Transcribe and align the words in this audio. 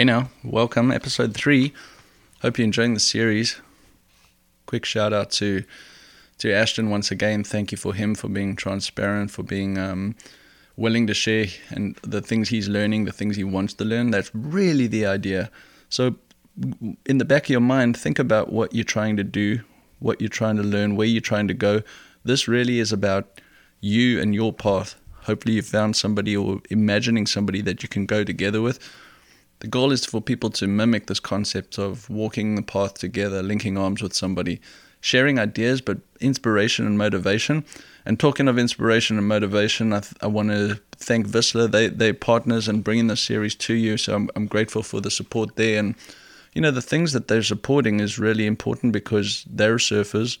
Hey 0.00 0.04
now, 0.04 0.30
welcome, 0.42 0.90
episode 0.90 1.34
three. 1.34 1.74
Hope 2.40 2.56
you're 2.56 2.64
enjoying 2.64 2.94
the 2.94 3.00
series. 3.00 3.60
Quick 4.64 4.86
shout 4.86 5.12
out 5.12 5.30
to 5.32 5.62
to 6.38 6.50
Ashton 6.50 6.88
once 6.88 7.10
again. 7.10 7.44
Thank 7.44 7.70
you 7.70 7.76
for 7.76 7.92
him 7.92 8.14
for 8.14 8.30
being 8.30 8.56
transparent, 8.56 9.30
for 9.30 9.42
being 9.42 9.76
um, 9.76 10.16
willing 10.74 11.06
to 11.06 11.12
share 11.12 11.48
and 11.68 11.96
the 11.96 12.22
things 12.22 12.48
he's 12.48 12.66
learning, 12.66 13.04
the 13.04 13.12
things 13.12 13.36
he 13.36 13.44
wants 13.44 13.74
to 13.74 13.84
learn. 13.84 14.10
That's 14.10 14.30
really 14.34 14.86
the 14.86 15.04
idea. 15.04 15.50
So, 15.90 16.14
in 17.04 17.18
the 17.18 17.26
back 17.26 17.42
of 17.42 17.50
your 17.50 17.60
mind, 17.60 17.94
think 17.94 18.18
about 18.18 18.50
what 18.50 18.74
you're 18.74 18.84
trying 18.84 19.18
to 19.18 19.24
do, 19.24 19.60
what 19.98 20.18
you're 20.18 20.30
trying 20.30 20.56
to 20.56 20.62
learn, 20.62 20.96
where 20.96 21.06
you're 21.06 21.20
trying 21.20 21.48
to 21.48 21.52
go. 21.68 21.82
This 22.24 22.48
really 22.48 22.78
is 22.78 22.90
about 22.90 23.38
you 23.82 24.18
and 24.18 24.34
your 24.34 24.54
path. 24.54 24.94
Hopefully, 25.24 25.56
you 25.56 25.62
found 25.62 25.94
somebody 25.94 26.34
or 26.34 26.62
imagining 26.70 27.26
somebody 27.26 27.60
that 27.60 27.82
you 27.82 27.88
can 27.90 28.06
go 28.06 28.24
together 28.24 28.62
with 28.62 28.78
the 29.60 29.68
goal 29.68 29.92
is 29.92 30.04
for 30.04 30.20
people 30.20 30.50
to 30.50 30.66
mimic 30.66 31.06
this 31.06 31.20
concept 31.20 31.78
of 31.78 32.08
walking 32.10 32.54
the 32.54 32.62
path 32.62 32.94
together, 32.94 33.42
linking 33.42 33.76
arms 33.78 34.02
with 34.02 34.14
somebody, 34.14 34.60
sharing 35.00 35.38
ideas, 35.38 35.80
but 35.80 35.98
inspiration 36.20 36.86
and 36.86 36.98
motivation. 36.98 37.64
And 38.06 38.18
talking 38.18 38.48
of 38.48 38.58
inspiration 38.58 39.18
and 39.18 39.28
motivation, 39.28 39.92
I, 39.92 40.00
th- 40.00 40.14
I 40.22 40.26
want 40.26 40.48
to 40.48 40.80
thank 40.92 41.26
Vissla. 41.26 41.70
They, 41.70 41.88
they're 41.88 42.14
partners 42.14 42.68
in 42.68 42.80
bringing 42.80 43.08
this 43.08 43.20
series 43.20 43.54
to 43.56 43.74
you. 43.74 43.98
So 43.98 44.14
I'm, 44.14 44.30
I'm 44.34 44.46
grateful 44.46 44.82
for 44.82 45.02
the 45.02 45.10
support 45.10 45.56
there. 45.56 45.78
And, 45.78 45.94
you 46.54 46.62
know, 46.62 46.70
the 46.70 46.82
things 46.82 47.12
that 47.12 47.28
they're 47.28 47.42
supporting 47.42 48.00
is 48.00 48.18
really 48.18 48.46
important 48.46 48.94
because 48.94 49.44
they're 49.48 49.76
surfers. 49.76 50.38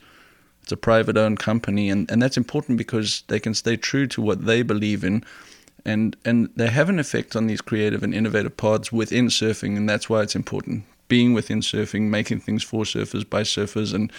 It's 0.62 0.72
a 0.72 0.76
private 0.78 1.18
owned 1.18 1.38
company. 1.38 1.90
And, 1.90 2.10
and 2.10 2.22
that's 2.22 2.38
important 2.38 2.78
because 2.78 3.22
they 3.28 3.38
can 3.38 3.52
stay 3.52 3.76
true 3.76 4.06
to 4.08 4.22
what 4.22 4.46
they 4.46 4.62
believe 4.62 5.04
in 5.04 5.24
and 5.84 6.16
and 6.24 6.50
they 6.56 6.68
have 6.68 6.88
an 6.88 6.98
effect 6.98 7.36
on 7.36 7.46
these 7.46 7.60
creative 7.60 8.02
and 8.02 8.14
innovative 8.14 8.56
pods 8.56 8.92
within 8.92 9.26
surfing, 9.26 9.76
and 9.76 9.88
that's 9.88 10.08
why 10.08 10.22
it's 10.22 10.36
important. 10.36 10.84
Being 11.08 11.32
within 11.32 11.60
surfing, 11.60 12.02
making 12.02 12.40
things 12.40 12.62
for 12.62 12.84
surfers 12.84 13.28
by 13.28 13.42
surfers, 13.42 13.94
and 13.94 14.12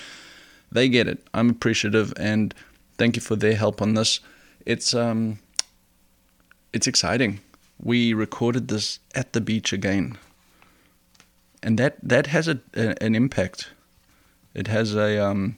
they 0.72 0.90
get 0.90 1.08
it. 1.08 1.26
I'm 1.34 1.50
appreciative, 1.50 2.14
and 2.18 2.54
thank 2.98 3.16
you 3.16 3.22
for 3.22 3.36
their 3.36 3.56
help 3.56 3.82
on 3.82 3.94
this. 3.94 4.20
It's 4.66 4.94
um, 4.94 5.40
it's 6.74 6.88
exciting. 6.88 7.40
We 7.82 8.14
recorded 8.14 8.68
this 8.68 9.00
at 9.16 9.34
the 9.34 9.42
beach 9.42 9.74
again, 9.74 10.18
and 11.64 11.78
that 11.78 11.98
that 12.04 12.28
has 12.28 12.48
a, 12.48 12.60
a 12.76 13.02
an 13.04 13.16
impact. 13.16 13.70
It 14.54 14.68
has 14.68 14.96
a 14.96 15.24
um, 15.24 15.58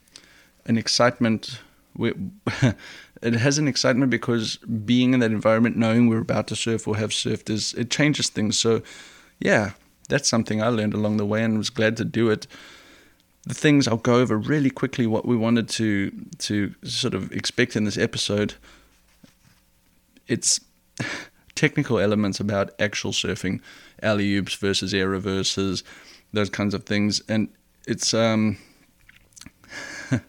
an 0.65 0.77
excitement. 0.77 1.59
We, 1.95 2.13
it 3.23 3.33
has 3.35 3.57
an 3.57 3.67
excitement 3.67 4.11
because 4.11 4.57
being 4.57 5.13
in 5.13 5.21
that 5.21 5.31
environment, 5.31 5.77
knowing 5.77 6.07
we're 6.07 6.19
about 6.19 6.47
to 6.47 6.55
surf 6.55 6.88
or 6.88 6.97
have 6.97 7.11
surfed, 7.11 7.49
is 7.49 7.73
it 7.75 7.89
changes 7.89 8.29
things. 8.29 8.59
So, 8.59 8.81
yeah, 9.39 9.71
that's 10.09 10.27
something 10.27 10.61
I 10.61 10.67
learned 10.67 10.93
along 10.93 11.17
the 11.17 11.25
way 11.25 11.44
and 11.44 11.57
was 11.57 11.69
glad 11.69 11.95
to 11.97 12.05
do 12.05 12.29
it. 12.29 12.47
The 13.45 13.53
things 13.53 13.88
I'll 13.88 13.97
go 13.97 14.16
over 14.16 14.38
really 14.38 14.69
quickly. 14.69 15.07
What 15.07 15.25
we 15.25 15.38
wanted 15.38 15.69
to 15.69 16.11
to 16.39 16.75
sort 16.83 17.13
of 17.13 17.31
expect 17.31 17.75
in 17.75 17.85
this 17.85 17.97
episode. 17.97 18.55
It's 20.27 20.59
technical 21.55 21.99
elements 21.99 22.39
about 22.39 22.71
actual 22.79 23.11
surfing, 23.11 23.61
alley 24.01 24.35
oops 24.35 24.55
versus 24.55 24.94
air 24.94 25.09
reverses, 25.09 25.83
those 26.31 26.49
kinds 26.49 26.73
of 26.73 26.85
things, 26.85 27.21
and 27.29 27.49
it's 27.88 28.13
um, 28.13 28.57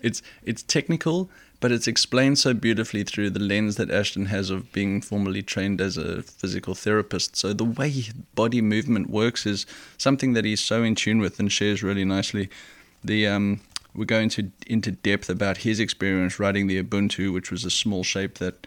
it's 0.00 0.22
it's 0.44 0.62
technical 0.62 1.30
but 1.62 1.70
it's 1.70 1.86
explained 1.86 2.40
so 2.40 2.52
beautifully 2.52 3.04
through 3.04 3.30
the 3.30 3.38
lens 3.38 3.76
that 3.76 3.88
Ashton 3.88 4.26
has 4.26 4.50
of 4.50 4.72
being 4.72 5.00
formally 5.00 5.42
trained 5.42 5.80
as 5.80 5.96
a 5.96 6.22
physical 6.24 6.74
therapist. 6.74 7.36
So 7.36 7.52
the 7.52 7.64
way 7.64 8.06
body 8.34 8.60
movement 8.60 9.08
works 9.08 9.46
is 9.46 9.64
something 9.96 10.32
that 10.32 10.44
he's 10.44 10.60
so 10.60 10.82
in 10.82 10.96
tune 10.96 11.20
with 11.20 11.38
and 11.38 11.52
shares 11.52 11.80
really 11.80 12.04
nicely. 12.04 12.50
The 13.04 13.28
um, 13.28 13.60
we 13.94 14.06
go 14.06 14.18
into 14.18 14.50
into 14.66 14.90
depth 14.90 15.30
about 15.30 15.58
his 15.58 15.78
experience 15.78 16.40
writing 16.40 16.66
the 16.66 16.82
Ubuntu, 16.82 17.32
which 17.32 17.52
was 17.52 17.64
a 17.64 17.70
small 17.70 18.02
shape 18.02 18.38
that 18.38 18.66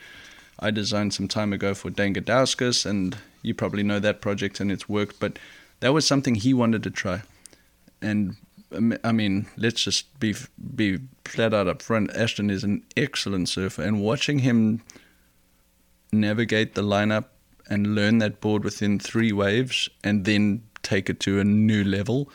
I 0.61 0.71
designed 0.71 1.13
some 1.13 1.27
time 1.27 1.51
ago 1.51 1.73
for 1.73 1.89
Dane 1.89 2.15
Gudauskas, 2.15 2.85
and 2.85 3.17
you 3.41 3.53
probably 3.53 3.83
know 3.83 3.99
that 3.99 4.21
project 4.21 4.61
and 4.61 4.71
its 4.71 4.87
work. 4.87 5.19
But 5.19 5.37
that 5.81 5.91
was 5.93 6.07
something 6.07 6.35
he 6.35 6.53
wanted 6.53 6.81
to 6.83 6.91
try, 6.91 7.23
and 8.01 8.37
I 8.71 9.11
mean, 9.11 9.47
let's 9.57 9.83
just 9.83 10.19
be 10.19 10.35
be 10.75 10.99
flat 11.23 11.53
out 11.53 11.67
up 11.67 11.81
front. 11.81 12.15
Ashton 12.15 12.49
is 12.49 12.63
an 12.63 12.83
excellent 12.97 13.49
surfer, 13.49 13.83
and 13.83 14.01
watching 14.01 14.39
him 14.39 14.81
navigate 16.11 16.75
the 16.75 16.81
lineup 16.81 17.25
and 17.69 17.95
learn 17.95 18.19
that 18.19 18.41
board 18.41 18.63
within 18.63 18.99
three 18.99 19.31
waves, 19.31 19.89
and 20.03 20.25
then 20.25 20.63
take 20.83 21.09
it 21.09 21.19
to 21.21 21.39
a 21.39 21.43
new 21.43 21.83
level, 21.83 22.29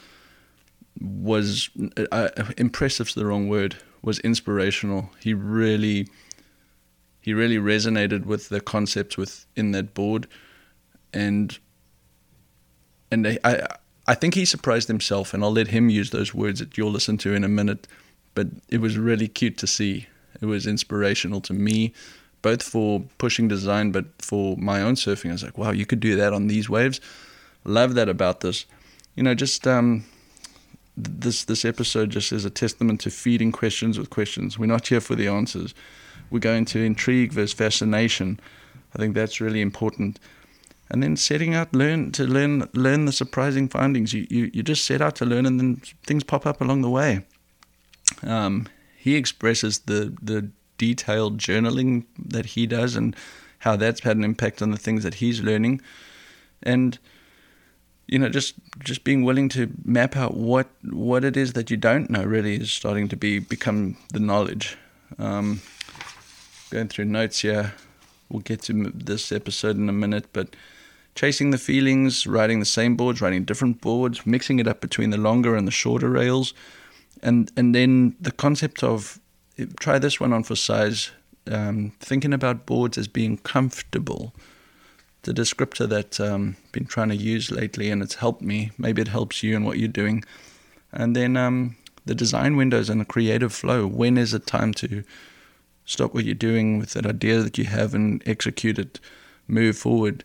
was 1.01 1.71
uh, 2.13 2.29
impressive's 2.57 3.15
the 3.15 3.27
wrong 3.27 3.49
word. 3.49 3.77
Was 4.03 4.19
inspirational. 4.21 5.11
He 5.21 5.35
really, 5.35 6.09
he 7.21 7.35
really 7.35 7.59
resonated 7.59 8.25
with 8.25 8.49
the 8.49 8.61
concepts 8.61 9.19
within 9.19 9.73
that 9.73 9.93
board, 9.93 10.27
and 11.13 11.59
and 13.13 13.27
I, 13.27 13.39
I 13.45 13.77
I 14.11 14.15
think 14.15 14.35
he 14.35 14.45
surprised 14.45 14.89
himself, 14.89 15.33
and 15.33 15.45
I'll 15.45 15.53
let 15.53 15.69
him 15.69 15.89
use 15.89 16.11
those 16.11 16.35
words 16.35 16.59
that 16.59 16.77
you'll 16.77 16.91
listen 16.91 17.17
to 17.19 17.33
in 17.33 17.45
a 17.45 17.49
minute. 17.49 17.87
But 18.35 18.49
it 18.69 18.81
was 18.81 18.99
really 18.99 19.29
cute 19.29 19.57
to 19.59 19.69
see. 19.69 20.09
It 20.41 20.47
was 20.47 20.67
inspirational 20.67 21.41
to 21.43 21.53
me, 21.53 21.93
both 22.43 22.61
for 22.61 23.05
pushing 23.19 23.47
design, 23.47 23.93
but 23.93 24.07
for 24.19 24.57
my 24.57 24.83
own 24.83 24.97
surfing. 24.97 25.31
I 25.31 25.35
was 25.35 25.45
like, 25.45 25.57
wow, 25.57 25.71
you 25.71 25.87
could 25.87 26.01
do 26.01 26.17
that 26.17 26.33
on 26.33 26.49
these 26.49 26.69
waves. 26.69 27.01
Love 27.65 27.95
that 27.95 28.09
about 28.09 28.41
this. 28.41 28.67
You 29.15 29.23
know, 29.23 29.35
just 29.37 29.65
um, 29.69 30.05
this 30.97 31.45
this 31.45 31.65
episode 31.65 32.11
just 32.11 32.33
is 32.33 32.45
a 32.45 32.51
testament 32.51 33.01
to 33.03 33.11
feeding 33.11 33.53
questions 33.53 33.97
with 33.97 34.11
questions. 34.11 34.59
We're 34.59 34.67
not 34.67 34.89
here 34.89 35.01
for 35.01 35.15
the 35.15 35.29
answers. 35.29 35.73
We're 36.33 36.41
going 36.41 36.65
to 36.65 36.81
intrigue 36.85 37.33
versus 37.33 37.53
fascination. 37.53 38.41
I 38.93 38.99
think 38.99 39.15
that's 39.15 39.41
really 39.41 39.61
important 39.61 40.19
and 40.91 41.03
then 41.03 41.17
setting 41.17 41.55
out 41.55 41.73
learn 41.73 42.11
to 42.13 42.25
learn 42.25 42.69
learn 42.75 43.05
the 43.05 43.13
surprising 43.13 43.69
findings. 43.69 44.13
You 44.13 44.27
you, 44.29 44.51
you 44.53 44.63
just 44.63 44.85
set 44.85 45.01
out 45.01 45.17
to 45.17 45.25
learn, 45.25 45.47
and 45.47 45.59
then 45.59 45.77
things 46.05 46.25
pop 46.25 46.47
up 46.47 46.61
along 46.61 46.83
the 46.83 46.91
way. 46.91 47.25
Um, 48.23 48.69
he 48.97 49.17
expresses 49.17 49.81
the 49.81 50.17
the 50.21 50.51
detailed 50.79 51.39
journaling 51.39 52.05
that 52.19 52.47
he 52.47 52.67
does, 52.67 52.97
and 52.97 53.15
how 53.59 53.77
that's 53.77 54.01
had 54.01 54.17
an 54.17 54.25
impact 54.25 54.61
on 54.61 54.71
the 54.71 54.79
things 54.79 55.05
that 55.05 55.15
he's 55.15 55.41
learning, 55.41 55.81
and 56.63 56.99
you 58.09 58.19
know 58.19 58.29
just 58.29 58.55
just 58.81 59.05
being 59.05 59.23
willing 59.23 59.49
to 59.51 59.71
map 59.85 60.17
out 60.17 60.37
what 60.37 60.69
what 60.83 61.25
it 61.25 61.37
is 61.37 61.53
that 61.53 61.71
you 61.71 61.77
don't 61.77 62.11
know 62.11 62.25
really 62.25 62.57
is 62.57 62.73
starting 62.73 63.09
to 63.09 63.17
be 63.17 63.39
become 63.39 63.97
the 64.13 64.21
knowledge. 64.21 64.77
Um, 65.19 65.61
going 66.71 66.89
through 66.89 67.05
notes 67.07 67.41
here, 67.41 67.75
we'll 68.29 68.43
get 68.43 68.63
to 68.63 68.91
this 68.95 69.31
episode 69.31 69.77
in 69.77 69.89
a 69.89 69.93
minute, 69.93 70.27
but 70.33 70.55
chasing 71.21 71.51
the 71.51 71.59
feelings, 71.59 72.27
riding 72.27 72.61
the 72.61 72.65
same 72.65 72.97
boards, 72.97 73.21
riding 73.21 73.45
different 73.45 73.79
boards, 73.83 74.25
mixing 74.25 74.59
it 74.59 74.67
up 74.67 74.81
between 74.81 75.11
the 75.11 75.19
longer 75.19 75.55
and 75.55 75.69
the 75.69 75.79
shorter 75.83 76.09
rails, 76.09 76.55
and 77.23 77.53
and 77.59 77.75
then 77.75 78.17
the 78.19 78.33
concept 78.33 78.83
of 78.83 79.21
try 79.79 79.99
this 79.99 80.19
one 80.19 80.33
on 80.33 80.43
for 80.43 80.57
size. 80.57 81.11
Um, 81.47 81.93
thinking 82.01 82.33
about 82.33 82.65
boards 82.65 82.97
as 82.97 83.09
being 83.09 83.37
comfortable, 83.39 84.33
the 85.23 85.33
descriptor 85.33 85.87
that 85.89 86.19
I've 86.21 86.33
um, 86.33 86.57
been 86.73 86.87
trying 86.87 87.11
to 87.11 87.17
use 87.17 87.51
lately, 87.51 87.91
and 87.91 88.03
it's 88.03 88.15
helped 88.15 88.41
me. 88.43 88.71
Maybe 88.79 89.03
it 89.03 89.09
helps 89.09 89.43
you 89.43 89.55
in 89.57 89.65
what 89.65 89.79
you're 89.79 89.89
doing, 90.03 90.25
and 90.91 91.15
then 91.15 91.37
um, 91.37 91.77
the 92.07 92.15
design 92.15 92.57
windows 92.57 92.89
and 92.89 92.99
the 92.99 93.13
creative 93.15 93.53
flow. 93.53 93.87
When 93.87 94.17
is 94.17 94.33
it 94.33 94.47
time 94.47 94.73
to 94.75 95.05
stop 95.85 96.15
what 96.15 96.25
you're 96.25 96.47
doing 96.51 96.79
with 96.79 96.95
that 96.95 97.05
idea 97.05 97.43
that 97.43 97.59
you 97.59 97.65
have 97.65 97.95
and 97.95 98.23
execute 98.25 98.79
it, 98.79 99.01
move 99.47 99.77
forward? 99.77 100.25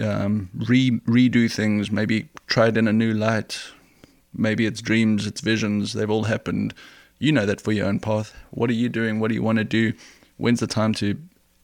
Um, 0.00 0.50
re- 0.54 1.00
redo 1.00 1.50
things, 1.50 1.90
maybe 1.90 2.28
try 2.46 2.68
it 2.68 2.76
in 2.76 2.88
a 2.88 2.92
new 2.92 3.12
light. 3.12 3.60
Maybe 4.32 4.66
it's 4.66 4.80
dreams, 4.80 5.26
it's 5.26 5.40
visions, 5.40 5.92
they've 5.92 6.10
all 6.10 6.24
happened. 6.24 6.74
You 7.18 7.32
know 7.32 7.46
that 7.46 7.60
for 7.60 7.72
your 7.72 7.86
own 7.86 8.00
path. 8.00 8.34
What 8.50 8.70
are 8.70 8.74
you 8.74 8.88
doing? 8.88 9.20
What 9.20 9.28
do 9.28 9.34
you 9.34 9.42
want 9.42 9.58
to 9.58 9.64
do? 9.64 9.92
When's 10.36 10.60
the 10.60 10.66
time 10.66 10.94
to 10.94 11.20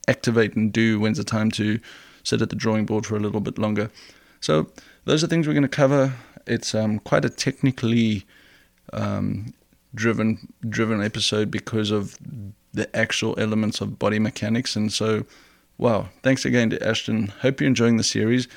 activate 0.09 0.55
and 0.55 0.73
do? 0.73 1.00
When's 1.00 1.19
the 1.19 1.25
time 1.25 1.50
to 1.53 1.79
sit 2.25 2.43
at 2.43 2.50
the 2.50 2.56
drawing 2.56 2.85
board 2.85 3.06
for 3.06 3.17
a 3.17 3.21
little 3.21 3.41
bit 3.41 3.59
longer? 3.59 3.91
So, 4.41 4.71
those 5.05 5.25
are 5.25 5.29
things 5.29 5.47
we're 5.47 5.55
going 5.55 5.62
to 5.62 5.69
cover. 5.69 6.12
It's 6.47 6.75
um, 6.75 6.99
quite 6.99 7.25
a 7.25 7.31
technically 7.31 8.27
um, 8.93 9.55
driven 9.95 10.53
driven 10.69 11.03
episode 11.03 11.50
because 11.50 11.91
of 11.91 12.17
the 12.73 12.95
actual 12.95 13.35
elements 13.39 13.81
of 13.81 13.99
body 13.99 14.19
mechanics, 14.19 14.77
and 14.77 14.93
so 14.93 15.25
Wow. 15.78 16.08
Thanks 16.23 16.44
again 16.44 16.70
to 16.70 16.87
Ashton. 16.87 17.28
Hope 17.43 17.61
you're 17.61 17.69
enjoying 17.69 17.96
the 17.96 18.05
series. 18.05 18.49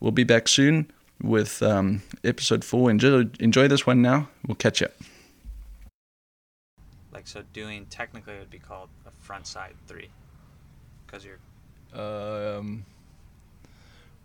We'll 0.00 0.12
be 0.12 0.24
back 0.24 0.48
soon 0.48 0.90
with 1.22 1.62
um, 1.62 2.02
episode 2.24 2.64
four. 2.64 2.90
Enjoy, 2.90 3.24
enjoy 3.40 3.68
this 3.68 3.86
one 3.86 4.02
now. 4.02 4.28
We'll 4.46 4.56
catch 4.56 4.80
you. 4.80 4.88
Like, 7.12 7.26
so 7.26 7.42
doing 7.52 7.86
technically 7.86 8.34
it 8.34 8.40
would 8.40 8.50
be 8.50 8.58
called 8.58 8.88
a 9.06 9.10
front 9.10 9.46
side 9.46 9.74
three. 9.86 10.10
Because 11.06 11.24
you're. 11.24 11.38
Um, 11.98 12.84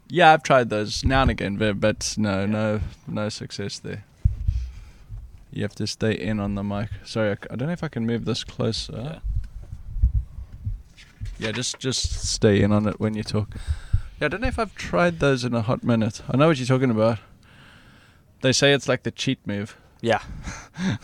Yeah, 0.10 0.34
I've 0.34 0.44
tried 0.44 0.70
those 0.70 1.06
now 1.06 1.22
and 1.22 1.32
again, 1.32 1.56
but, 1.56 1.80
but 1.80 2.16
no, 2.18 2.46
no, 2.46 2.82
no 3.08 3.30
success 3.30 3.80
there. 3.80 4.04
You 5.54 5.62
have 5.62 5.76
to 5.76 5.88
stay 5.88 6.12
in 6.12 6.40
on 6.42 6.56
the 6.56 6.64
mic. 6.64 6.90
Sorry, 7.06 7.32
I 7.50 7.56
don't 7.56 7.68
know 7.68 7.74
if 7.74 7.84
I 7.84 7.88
can 7.88 8.06
move 8.06 8.26
this 8.26 8.44
closer. 8.44 8.94
Yeah. 8.94 9.20
Yeah, 11.42 11.52
just 11.52 11.80
just 11.80 12.12
stay 12.30 12.62
in 12.62 12.72
on 12.72 12.88
it 12.88 13.00
when 13.00 13.16
you 13.16 13.24
talk. 13.24 13.56
Yeah, 14.20 14.26
I 14.26 14.28
don't 14.28 14.42
know 14.42 14.48
if 14.48 14.60
I've 14.60 14.76
tried 14.76 15.20
those 15.20 15.44
in 15.44 15.56
a 15.56 15.64
hot 15.64 15.84
minute. 15.84 16.22
I 16.30 16.38
know 16.38 16.48
what 16.48 16.60
you're 16.60 16.68
talking 16.68 16.92
about. 16.92 17.18
They 18.44 18.52
say 18.52 18.74
it's 18.74 18.88
like 18.88 19.02
the 19.02 19.10
cheat 19.10 19.40
move. 19.48 19.76
Yeah. 20.02 20.22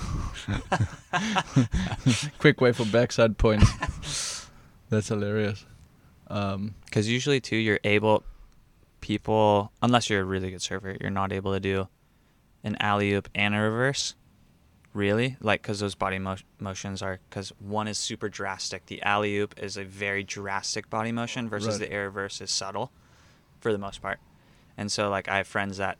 Quick 2.39 2.61
way 2.61 2.71
for 2.71 2.85
backside 2.85 3.39
points. 3.39 4.47
That's 4.89 5.07
hilarious. 5.07 5.65
Um, 6.27 6.75
Because 6.85 7.09
usually 7.09 7.39
too, 7.39 7.57
you're 7.57 7.79
able, 7.83 8.23
people, 9.01 9.71
unless 9.81 10.07
you're 10.09 10.21
a 10.21 10.25
really 10.25 10.51
good 10.51 10.61
server, 10.61 10.95
you're 11.01 11.09
not 11.09 11.31
able 11.31 11.53
to 11.53 11.59
do 11.59 11.87
an 12.63 12.75
alley 12.79 13.13
oop 13.13 13.29
and 13.35 13.55
a 13.55 13.59
reverse. 13.59 14.15
Really, 14.97 15.37
like 15.41 15.61
because 15.61 15.79
those 15.79 15.93
body 15.93 16.17
mo- 16.17 16.37
motions 16.59 17.03
are 17.03 17.19
because 17.29 17.49
one 17.59 17.87
is 17.87 17.99
super 17.99 18.29
drastic. 18.29 18.87
The 18.87 18.99
alley 19.03 19.37
oop 19.37 19.53
is 19.61 19.77
a 19.77 19.83
very 19.83 20.23
drastic 20.23 20.89
body 20.89 21.11
motion 21.11 21.47
versus 21.47 21.79
Right. 21.79 21.87
the 21.87 21.91
air 21.93 22.05
reverse 22.05 22.41
is 22.41 22.49
subtle, 22.49 22.91
for 23.59 23.71
the 23.71 23.77
most 23.77 24.01
part. 24.01 24.19
And 24.75 24.91
so 24.91 25.07
like 25.11 25.27
I 25.27 25.37
have 25.37 25.47
friends 25.47 25.77
that 25.77 25.99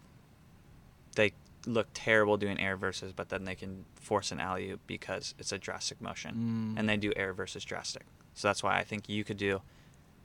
they 1.15 1.33
look 1.67 1.89
terrible 1.94 2.38
doing 2.38 2.59
air 2.59 2.71
reverses, 2.73 3.13
but 3.13 3.29
then 3.29 3.44
they 3.44 3.53
can 3.53 3.85
force 4.01 4.31
an 4.31 4.39
alley 4.39 4.71
oop 4.71 4.79
because 4.88 5.35
it's 5.38 5.51
a 5.51 5.59
drastic 5.59 6.01
motion 6.01 6.73
Mm. 6.75 6.79
and 6.79 6.89
they 6.89 6.97
do 6.97 7.13
air 7.15 7.33
versus 7.33 7.63
drastic. 7.63 8.03
So 8.33 8.47
that's 8.47 8.63
why 8.63 8.79
I 8.79 8.83
think 8.83 9.07
you 9.07 9.23
could 9.23 9.38
do 9.38 9.61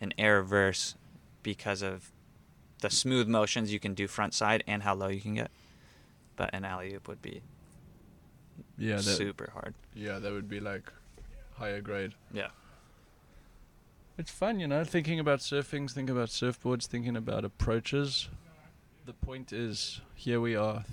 an 0.00 0.14
air 0.16 0.36
reverse 0.36 0.94
because 1.42 1.82
of 1.82 2.10
the 2.80 2.88
smooth 2.88 3.28
motions 3.28 3.70
you 3.70 3.78
can 3.80 3.92
do 3.92 4.08
front 4.08 4.32
side 4.32 4.64
and 4.66 4.82
how 4.82 4.94
low 4.94 5.08
you 5.08 5.20
can 5.20 5.34
get. 5.34 5.50
But 6.36 6.54
an 6.54 6.64
alley 6.64 6.94
oop 6.94 7.06
would 7.06 7.20
be 7.20 7.42
yeah, 8.78 8.96
that, 8.96 9.02
super 9.02 9.50
hard. 9.52 9.74
yeah, 9.94 10.18
that 10.18 10.32
would 10.32 10.48
be 10.48 10.60
like 10.60 10.92
higher 11.54 11.80
grade. 11.80 12.12
Yeah. 12.32 12.48
It's 14.18 14.30
fun, 14.30 14.60
you 14.60 14.68
know, 14.68 14.84
thinking 14.84 15.18
about 15.18 15.38
surfing, 15.40 15.90
thinking 15.90 16.14
about 16.14 16.28
surfboards, 16.28 16.86
thinking 16.86 17.16
about 17.16 17.44
approaches. 17.44 18.28
The 19.06 19.14
point 19.14 19.52
is, 19.52 20.00
here 20.14 20.40
we 20.40 20.54
are 20.54 20.84
th- 20.84 20.86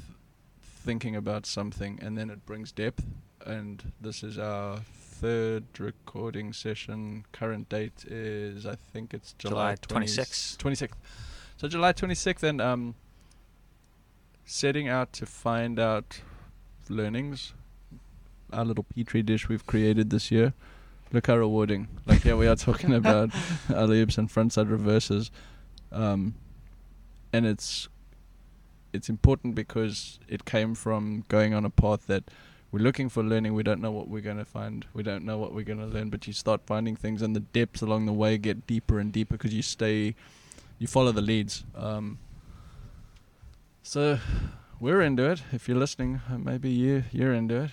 thinking 0.62 1.16
about 1.16 1.46
something, 1.46 2.00
and 2.02 2.18
then 2.18 2.30
it 2.30 2.46
brings 2.46 2.72
depth. 2.72 3.06
And 3.46 3.92
this 4.02 4.24
is 4.24 4.40
our 4.40 4.80
third 4.80 5.66
recording 5.78 6.54
session. 6.54 7.26
Current 7.34 7.68
date 7.68 8.06
is, 8.08 8.66
I 8.66 8.76
think 8.76 9.14
it's 9.14 9.34
July, 9.34 9.76
July 9.76 9.76
20 9.82 10.06
26th. 10.08 10.58
26th. 10.58 10.94
So 11.58 11.68
July 11.68 11.92
26th, 11.94 12.44
and 12.44 12.62
um, 12.62 12.96
setting 14.46 14.88
out 14.88 15.12
to 15.14 15.26
find 15.26 15.78
out 15.78 16.22
learnings. 16.88 17.54
Our 18.52 18.66
little 18.66 18.84
petri 18.84 19.22
dish 19.22 19.48
we've 19.48 19.66
created 19.66 20.10
this 20.10 20.32
year. 20.32 20.54
Look 21.12 21.28
how 21.28 21.38
rewarding. 21.38 21.88
Like 22.06 22.22
here 22.22 22.38
we 22.38 22.48
are 22.48 22.56
talking 22.56 22.94
about 23.02 23.32
alley 23.74 24.02
oops 24.02 24.18
and 24.18 24.30
frontside 24.30 24.70
reverses, 24.70 25.32
um, 25.92 26.36
and 27.34 27.46
it's 27.46 27.90
it's 28.94 29.10
important 29.10 29.56
because 29.56 30.20
it 30.28 30.46
came 30.46 30.76
from 30.76 31.24
going 31.28 31.54
on 31.54 31.66
a 31.66 31.70
path 31.70 32.08
that 32.08 32.24
we're 32.72 32.80
looking 32.80 33.10
for 33.10 33.24
learning. 33.24 33.54
We 33.54 33.64
don't 33.64 33.82
know 33.82 33.92
what 33.92 34.08
we're 34.08 34.22
going 34.22 34.38
to 34.38 34.46
find. 34.46 34.86
We 34.94 35.02
don't 35.02 35.26
know 35.26 35.38
what 35.38 35.54
we're 35.54 35.66
going 35.66 35.80
to 35.80 35.86
learn. 35.86 36.10
But 36.10 36.28
you 36.28 36.34
start 36.34 36.62
finding 36.66 36.96
things, 36.96 37.22
and 37.22 37.36
the 37.36 37.40
depths 37.40 37.82
along 37.82 38.06
the 38.06 38.14
way 38.14 38.38
get 38.38 38.68
deeper 38.68 39.00
and 39.00 39.12
deeper 39.12 39.36
because 39.36 39.54
you 39.54 39.64
stay, 39.64 40.16
you 40.78 40.88
follow 40.88 41.12
the 41.12 41.22
leads. 41.22 41.64
Um, 41.76 42.20
so 43.82 44.20
we're 44.80 45.02
into 45.02 45.30
it. 45.30 45.42
If 45.52 45.68
you're 45.68 45.78
listening, 45.78 46.22
uh, 46.32 46.38
maybe 46.38 46.70
you 46.70 47.04
you're 47.12 47.34
into 47.34 47.64
it. 47.64 47.72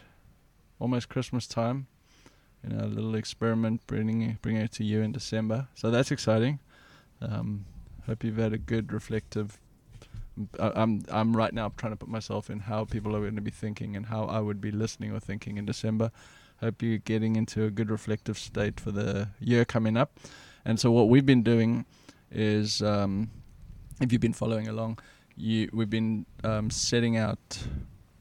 Almost 0.78 1.08
Christmas 1.08 1.46
time. 1.46 1.86
You 2.62 2.76
know, 2.76 2.84
a 2.84 2.86
little 2.86 3.14
experiment 3.14 3.86
bringing 3.86 4.38
bringing 4.42 4.62
it 4.62 4.72
to 4.72 4.84
you 4.84 5.02
in 5.02 5.12
December. 5.12 5.68
So 5.74 5.90
that's 5.90 6.10
exciting. 6.10 6.58
Um, 7.20 7.66
hope 8.06 8.24
you've 8.24 8.36
had 8.36 8.52
a 8.52 8.58
good 8.58 8.92
reflective. 8.92 9.58
I'm 10.58 11.04
I'm 11.10 11.36
right 11.36 11.52
now 11.52 11.72
trying 11.76 11.92
to 11.92 11.96
put 11.96 12.08
myself 12.08 12.50
in 12.50 12.60
how 12.60 12.84
people 12.84 13.16
are 13.16 13.20
going 13.20 13.36
to 13.36 13.42
be 13.42 13.50
thinking 13.50 13.96
and 13.96 14.06
how 14.06 14.24
I 14.24 14.40
would 14.40 14.60
be 14.60 14.70
listening 14.70 15.12
or 15.12 15.20
thinking 15.20 15.56
in 15.56 15.64
December. 15.64 16.10
Hope 16.60 16.82
you're 16.82 16.98
getting 16.98 17.36
into 17.36 17.64
a 17.64 17.70
good 17.70 17.90
reflective 17.90 18.38
state 18.38 18.80
for 18.80 18.90
the 18.90 19.28
year 19.40 19.64
coming 19.64 19.96
up. 19.96 20.18
And 20.64 20.80
so 20.80 20.90
what 20.90 21.08
we've 21.08 21.26
been 21.26 21.42
doing 21.42 21.84
is, 22.30 22.82
um, 22.82 23.30
if 24.00 24.10
you've 24.10 24.20
been 24.20 24.32
following 24.32 24.66
along, 24.66 24.98
you 25.36 25.70
we've 25.72 25.90
been 25.90 26.26
um, 26.44 26.70
setting 26.70 27.16
out 27.16 27.66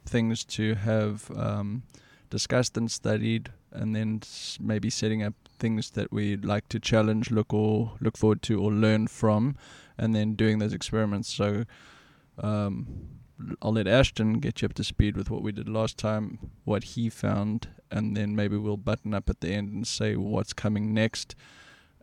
things 0.06 0.44
to 0.46 0.76
have 0.76 1.32
um, 1.36 1.84
discussed 2.30 2.78
and 2.78 2.92
studied, 2.92 3.52
and 3.72 3.96
then 3.96 4.22
maybe 4.60 4.90
setting 4.90 5.24
up 5.24 5.34
things 5.58 5.92
that 5.92 6.12
we'd 6.12 6.46
like 6.46 6.68
to 6.70 6.80
challenge, 6.80 7.32
look 7.32 7.54
or 7.54 7.94
look 8.00 8.18
forward 8.18 8.42
to, 8.44 8.62
or 8.62 8.72
learn 8.72 9.08
from, 9.08 9.56
and 9.98 10.16
then 10.16 10.36
doing 10.36 10.60
those 10.60 10.74
experiments. 10.74 11.34
So. 11.34 11.66
Um, 12.38 13.08
I'll 13.62 13.74
let 13.74 13.88
Ashton 13.88 14.40
get 14.40 14.62
you 14.62 14.68
up 14.68 14.74
to 14.76 14.84
speed 14.84 15.18
with 15.18 15.30
what 15.30 15.42
we 15.42 15.52
did 15.52 15.68
last 15.68 15.98
time, 15.98 16.52
what 16.64 16.84
he 16.84 17.10
found, 17.10 17.68
and 17.92 18.16
then 18.16 18.36
maybe 18.36 18.58
we'll 18.58 18.78
button 18.78 19.14
up 19.14 19.30
at 19.30 19.42
the 19.42 19.50
end 19.50 19.74
and 19.74 19.88
say 19.88 20.16
what's 20.16 20.54
coming 20.54 20.94
next. 20.94 21.36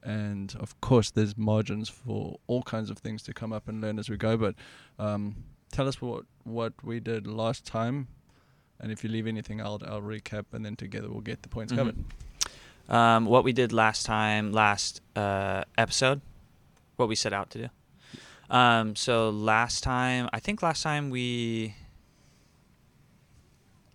And 0.02 0.54
of 0.58 0.78
course, 0.80 1.10
there's 1.10 1.36
margins 1.36 1.88
for 1.88 2.38
all 2.46 2.62
kinds 2.62 2.90
of 2.90 2.98
things 2.98 3.22
to 3.24 3.32
come 3.32 3.52
up 3.52 3.68
and 3.68 3.80
learn 3.80 3.98
as 3.98 4.10
we 4.10 4.16
go. 4.16 4.36
But 4.36 4.56
um, 4.98 5.44
tell 5.70 5.88
us 5.88 6.02
what 6.02 6.24
what 6.44 6.72
we 6.82 7.00
did 7.00 7.26
last 7.26 7.64
time, 7.64 8.08
and 8.82 8.92
if 8.92 9.02
you 9.04 9.10
leave 9.10 9.26
anything 9.26 9.60
out, 9.60 9.82
I'll 9.86 10.02
recap, 10.02 10.46
and 10.52 10.64
then 10.64 10.76
together 10.76 11.08
we'll 11.08 11.20
get 11.20 11.42
the 11.42 11.48
points 11.48 11.72
Mhm. 11.72 11.76
covered. 11.76 11.96
Um, 12.88 13.26
what 13.26 13.44
we 13.44 13.52
did 13.52 13.72
last 13.72 14.04
time, 14.04 14.52
last 14.52 15.00
uh, 15.16 15.62
episode, 15.78 16.20
what 16.96 17.08
we 17.08 17.14
set 17.14 17.32
out 17.32 17.48
to 17.50 17.58
do. 17.58 17.68
Um, 18.50 18.96
so 18.96 19.30
last 19.30 19.82
time, 19.82 20.28
I 20.32 20.40
think 20.40 20.62
last 20.62 20.82
time 20.82 21.08
we. 21.10 21.74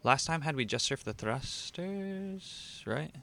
Last 0.04 0.26
time 0.26 0.42
had 0.42 0.56
we 0.56 0.64
just 0.66 0.90
surfed 0.90 1.04
the 1.04 1.14
thrusters, 1.14 2.82
right? 2.86 3.14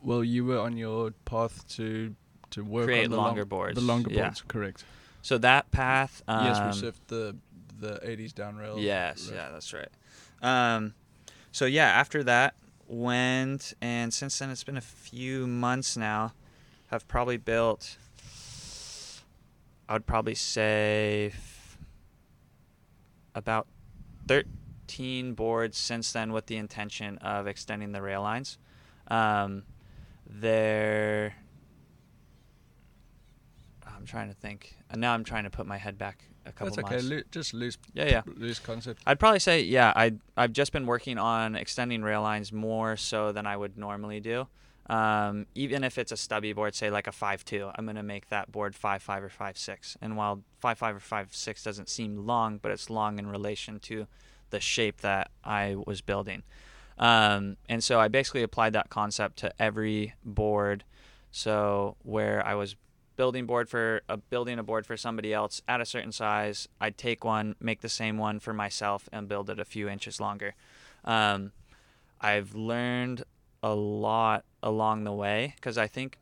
Well, 0.00 0.22
you 0.22 0.44
were 0.44 0.58
on 0.60 0.76
your 0.76 1.10
path 1.24 1.66
to 1.76 2.14
to 2.50 2.62
work 2.64 2.84
Create 2.84 3.04
on 3.06 3.10
the 3.10 3.16
longer 3.16 3.42
long- 3.42 3.48
boards. 3.48 3.74
The 3.74 3.80
longer 3.84 4.10
yeah. 4.12 4.22
boards, 4.26 4.42
correct? 4.46 4.84
So 5.22 5.38
that 5.38 5.70
path. 5.72 6.22
Um, 6.28 6.44
yes, 6.44 6.58
we 6.82 6.88
surfed 6.88 7.00
the 7.08 7.36
the 7.80 7.98
80s 8.04 8.32
down 8.32 8.56
rail. 8.56 8.78
Yes, 8.78 9.26
right. 9.26 9.36
yeah, 9.36 9.50
that's 9.50 9.72
right. 9.72 9.88
Um, 10.42 10.94
so 11.52 11.64
yeah, 11.64 11.86
after 11.86 12.22
that 12.24 12.54
went, 12.88 13.72
and 13.80 14.12
since 14.12 14.38
then 14.38 14.50
it's 14.50 14.64
been 14.64 14.76
a 14.76 14.80
few 14.80 15.46
months 15.46 15.96
now. 15.96 16.34
I've 16.90 17.08
probably 17.08 17.38
built. 17.38 17.96
I 19.88 19.94
would 19.94 20.06
probably 20.06 20.34
say 20.34 21.32
about 23.34 23.66
thirteen 24.26 25.34
boards 25.34 25.78
since 25.78 26.12
then, 26.12 26.32
with 26.32 26.46
the 26.46 26.56
intention 26.56 27.18
of 27.18 27.46
extending 27.46 27.92
the 27.92 28.02
rail 28.02 28.22
lines. 28.22 28.58
Um, 29.08 29.62
there. 30.26 31.34
I'm 34.02 34.06
trying 34.06 34.28
to 34.28 34.34
think. 34.34 34.76
And 34.90 35.00
Now 35.00 35.14
I'm 35.14 35.22
trying 35.22 35.44
to 35.44 35.50
put 35.50 35.64
my 35.66 35.78
head 35.78 35.96
back 35.96 36.24
a 36.44 36.50
couple 36.50 36.74
That's 36.74 36.92
okay. 36.92 37.00
Loo- 37.02 37.22
just 37.30 37.54
loose. 37.54 37.78
Yeah, 37.94 38.08
yeah. 38.08 38.22
Loose 38.36 38.58
concept. 38.58 39.00
I'd 39.06 39.20
probably 39.20 39.38
say, 39.38 39.62
yeah, 39.62 39.92
I 39.94 40.14
I've 40.36 40.52
just 40.52 40.72
been 40.72 40.86
working 40.86 41.18
on 41.18 41.54
extending 41.54 42.02
rail 42.02 42.20
lines 42.20 42.52
more 42.52 42.96
so 42.96 43.30
than 43.30 43.46
I 43.46 43.56
would 43.56 43.78
normally 43.78 44.18
do. 44.18 44.48
Um, 44.90 45.46
even 45.54 45.84
if 45.84 45.98
it's 45.98 46.10
a 46.10 46.16
stubby 46.16 46.52
board, 46.52 46.74
say 46.74 46.90
like 46.90 47.06
a 47.06 47.12
five 47.12 47.44
two, 47.44 47.70
I'm 47.76 47.86
gonna 47.86 48.02
make 48.02 48.28
that 48.30 48.50
board 48.50 48.74
five 48.74 49.02
five 49.02 49.22
or 49.22 49.28
five 49.28 49.56
six. 49.56 49.96
And 50.02 50.16
while 50.16 50.42
five 50.58 50.78
five 50.78 50.96
or 50.96 51.00
five 51.00 51.28
six 51.32 51.62
doesn't 51.62 51.88
seem 51.88 52.26
long, 52.26 52.58
but 52.58 52.72
it's 52.72 52.90
long 52.90 53.20
in 53.20 53.28
relation 53.28 53.78
to 53.80 54.08
the 54.50 54.58
shape 54.58 55.00
that 55.02 55.30
I 55.44 55.76
was 55.86 56.00
building. 56.00 56.42
Um, 56.98 57.56
and 57.68 57.82
so 57.84 58.00
I 58.00 58.08
basically 58.08 58.42
applied 58.42 58.72
that 58.72 58.90
concept 58.90 59.38
to 59.38 59.52
every 59.60 60.14
board. 60.24 60.82
So 61.30 61.96
where 62.02 62.44
I 62.44 62.54
was 62.54 62.76
building 63.16 63.46
board 63.46 63.68
for 63.68 64.02
a 64.08 64.16
building 64.16 64.58
a 64.58 64.62
board 64.62 64.86
for 64.86 64.96
somebody 64.96 65.32
else 65.32 65.62
at 65.68 65.80
a 65.80 65.84
certain 65.84 66.12
size, 66.12 66.68
I'd 66.80 66.96
take 66.96 67.24
one, 67.24 67.54
make 67.60 67.80
the 67.80 67.88
same 67.88 68.18
one 68.18 68.40
for 68.40 68.52
myself, 68.52 69.08
and 69.12 69.28
build 69.28 69.50
it 69.50 69.58
a 69.58 69.64
few 69.64 69.88
inches 69.88 70.20
longer. 70.20 70.54
Um, 71.04 71.52
I've 72.20 72.54
learned 72.54 73.24
a 73.62 73.74
lot 73.74 74.44
along 74.62 75.04
the 75.04 75.12
way 75.12 75.54
because 75.56 75.76
I 75.78 75.86
think, 75.86 76.18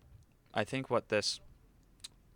I 0.52 0.64
think 0.64 0.90
what 0.90 1.08
this 1.08 1.40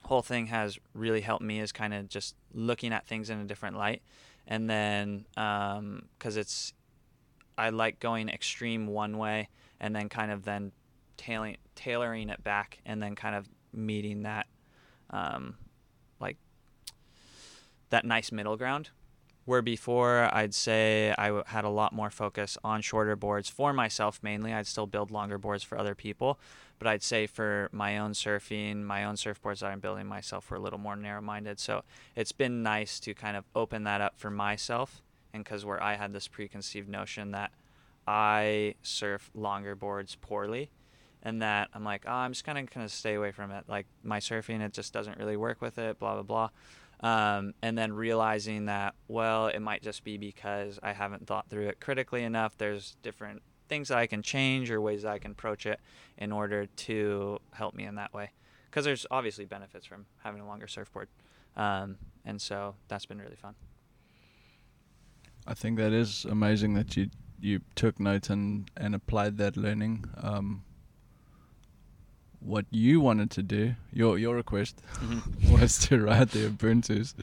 whole 0.02 0.22
thing 0.22 0.46
has 0.46 0.78
really 0.92 1.22
helped 1.22 1.44
me 1.44 1.60
is 1.60 1.72
kind 1.72 1.94
of 1.94 2.08
just 2.08 2.34
looking 2.52 2.92
at 2.92 3.06
things 3.06 3.30
in 3.30 3.38
a 3.38 3.44
different 3.44 3.76
light, 3.76 4.02
and 4.46 4.68
then 4.68 5.24
because 5.34 6.36
it's, 6.36 6.72
I 7.56 7.70
like 7.70 8.00
going 8.00 8.28
extreme 8.28 8.86
one 8.86 9.16
way 9.16 9.48
and 9.80 9.94
then 9.94 10.08
kind 10.08 10.30
of 10.30 10.44
then 10.44 10.72
tailoring 11.16 11.56
tailoring 11.74 12.28
it 12.28 12.42
back 12.42 12.80
and 12.84 13.02
then 13.02 13.14
kind 13.14 13.34
of 13.36 13.48
meeting 13.74 14.22
that 14.22 14.46
um, 15.10 15.56
like 16.20 16.36
that 17.90 18.04
nice 18.04 18.32
middle 18.32 18.56
ground 18.56 18.90
where 19.44 19.62
before 19.62 20.28
I'd 20.32 20.54
say 20.54 21.14
I 21.18 21.42
had 21.46 21.64
a 21.64 21.68
lot 21.68 21.92
more 21.92 22.10
focus 22.10 22.56
on 22.64 22.80
shorter 22.80 23.14
boards 23.16 23.48
for 23.48 23.72
myself 23.72 24.20
mainly. 24.22 24.52
I'd 24.52 24.66
still 24.66 24.86
build 24.86 25.10
longer 25.10 25.38
boards 25.38 25.62
for 25.62 25.76
other 25.76 25.94
people, 25.94 26.38
but 26.78 26.88
I'd 26.88 27.02
say 27.02 27.26
for 27.26 27.68
my 27.70 27.98
own 27.98 28.12
surfing, 28.12 28.82
my 28.82 29.04
own 29.04 29.16
surfboards 29.16 29.60
that 29.60 29.66
I'm 29.66 29.80
building 29.80 30.06
myself 30.06 30.50
were 30.50 30.56
a 30.56 30.60
little 30.60 30.78
more 30.78 30.96
narrow 30.96 31.20
minded. 31.20 31.60
So 31.60 31.82
it's 32.16 32.32
been 32.32 32.62
nice 32.62 32.98
to 33.00 33.14
kind 33.14 33.36
of 33.36 33.44
open 33.54 33.84
that 33.84 34.00
up 34.00 34.18
for 34.18 34.30
myself. 34.30 35.02
And 35.34 35.44
because 35.44 35.64
where 35.64 35.82
I 35.82 35.96
had 35.96 36.12
this 36.12 36.28
preconceived 36.28 36.88
notion 36.88 37.32
that 37.32 37.50
I 38.06 38.76
surf 38.82 39.30
longer 39.34 39.74
boards 39.74 40.16
poorly 40.20 40.70
and 41.24 41.42
that 41.42 41.68
I'm 41.72 41.84
like, 41.84 42.04
oh, 42.06 42.12
I'm 42.12 42.32
just 42.32 42.44
kind 42.44 42.58
of 42.58 42.70
going 42.70 42.86
to 42.86 42.92
stay 42.92 43.14
away 43.14 43.32
from 43.32 43.50
it. 43.50 43.64
Like 43.66 43.86
my 44.02 44.20
surfing, 44.20 44.60
it 44.60 44.72
just 44.72 44.92
doesn't 44.92 45.18
really 45.18 45.36
work 45.36 45.62
with 45.62 45.78
it, 45.78 45.98
blah, 45.98 46.20
blah, 46.20 46.22
blah. 46.22 46.50
Um, 47.00 47.54
and 47.62 47.76
then 47.76 47.92
realizing 47.92 48.66
that, 48.66 48.94
well, 49.08 49.48
it 49.48 49.60
might 49.60 49.82
just 49.82 50.04
be 50.04 50.16
because 50.16 50.78
I 50.82 50.92
haven't 50.92 51.26
thought 51.26 51.48
through 51.48 51.68
it 51.68 51.80
critically 51.80 52.22
enough. 52.22 52.56
There's 52.56 52.96
different 53.02 53.42
things 53.68 53.88
that 53.88 53.98
I 53.98 54.06
can 54.06 54.22
change 54.22 54.70
or 54.70 54.80
ways 54.80 55.02
that 55.02 55.12
I 55.12 55.18
can 55.18 55.32
approach 55.32 55.66
it 55.66 55.80
in 56.18 56.30
order 56.30 56.66
to 56.66 57.38
help 57.52 57.74
me 57.74 57.84
in 57.84 57.94
that 57.96 58.12
way. 58.12 58.30
Because 58.70 58.84
there's 58.84 59.06
obviously 59.10 59.44
benefits 59.44 59.86
from 59.86 60.06
having 60.22 60.40
a 60.40 60.46
longer 60.46 60.66
surfboard. 60.66 61.08
Um, 61.56 61.96
and 62.24 62.40
so 62.40 62.74
that's 62.88 63.06
been 63.06 63.18
really 63.18 63.36
fun. 63.36 63.54
I 65.46 65.54
think 65.54 65.78
that 65.78 65.92
is 65.92 66.24
amazing 66.24 66.74
that 66.74 66.96
you 66.96 67.10
you 67.40 67.60
took 67.74 68.00
notes 68.00 68.30
and, 68.30 68.70
and 68.74 68.94
applied 68.94 69.36
that 69.36 69.54
learning. 69.54 70.06
Um, 70.16 70.62
what 72.44 72.66
you 72.70 73.00
wanted 73.00 73.30
to 73.32 73.42
do, 73.42 73.74
your 73.92 74.18
your 74.18 74.34
request 74.34 74.82
mm-hmm. 74.94 75.52
was 75.60 75.78
to 75.86 76.00
ride 76.00 76.30
the 76.30 76.50
Ubuntu's. 76.50 77.14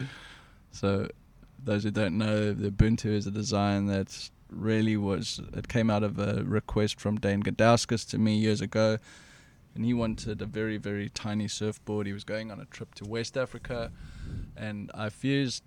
So, 0.71 1.07
those 1.63 1.83
who 1.83 1.91
don't 1.91 2.17
know, 2.17 2.53
the 2.53 2.71
Ubuntu 2.71 3.05
is 3.05 3.27
a 3.27 3.31
design 3.31 3.85
that 3.87 4.29
really 4.49 4.97
was. 4.97 5.39
It 5.53 5.67
came 5.67 5.89
out 5.89 6.03
of 6.03 6.17
a 6.19 6.43
request 6.43 6.99
from 6.99 7.17
Dane 7.17 7.43
Gudauskas 7.43 8.07
to 8.09 8.17
me 8.17 8.35
years 8.35 8.61
ago, 8.61 8.97
and 9.75 9.85
he 9.85 9.93
wanted 9.93 10.41
a 10.41 10.45
very 10.45 10.77
very 10.77 11.09
tiny 11.09 11.47
surfboard. 11.47 12.07
He 12.07 12.13
was 12.13 12.23
going 12.23 12.51
on 12.51 12.59
a 12.59 12.65
trip 12.65 12.95
to 12.95 13.05
West 13.05 13.37
Africa, 13.37 13.91
and 14.57 14.89
I 14.93 15.09
fused 15.09 15.63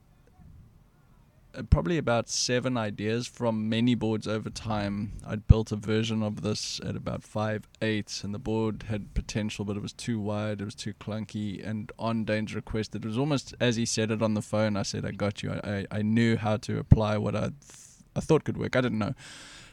probably 1.70 1.98
about 1.98 2.28
seven 2.28 2.76
ideas 2.76 3.26
from 3.26 3.68
many 3.68 3.94
boards 3.94 4.26
over 4.26 4.50
time. 4.50 5.12
I'd 5.26 5.46
built 5.46 5.72
a 5.72 5.76
version 5.76 6.22
of 6.22 6.42
this 6.42 6.80
at 6.84 6.96
about 6.96 7.22
five 7.22 7.68
eight, 7.82 8.20
and 8.24 8.34
the 8.34 8.38
board 8.38 8.84
had 8.88 9.14
potential, 9.14 9.64
but 9.64 9.76
it 9.76 9.82
was 9.82 9.92
too 9.92 10.18
wide, 10.18 10.60
it 10.60 10.64
was 10.64 10.74
too 10.74 10.94
clunky. 10.94 11.66
And 11.66 11.92
on 11.98 12.24
Dane's 12.24 12.54
request, 12.54 12.94
it 12.94 13.04
was 13.04 13.18
almost 13.18 13.54
as 13.60 13.76
he 13.76 13.86
said 13.86 14.10
it 14.10 14.22
on 14.22 14.34
the 14.34 14.42
phone. 14.42 14.76
I 14.76 14.82
said, 14.82 15.04
"I 15.04 15.12
got 15.12 15.42
you." 15.42 15.52
I 15.52 15.86
I, 15.90 15.98
I 15.98 16.02
knew 16.02 16.36
how 16.36 16.56
to 16.58 16.78
apply 16.78 17.18
what 17.18 17.34
I 17.36 17.48
th- 17.48 18.04
I 18.16 18.20
thought 18.20 18.44
could 18.44 18.56
work. 18.56 18.76
I 18.76 18.80
didn't 18.80 18.98
know, 18.98 19.14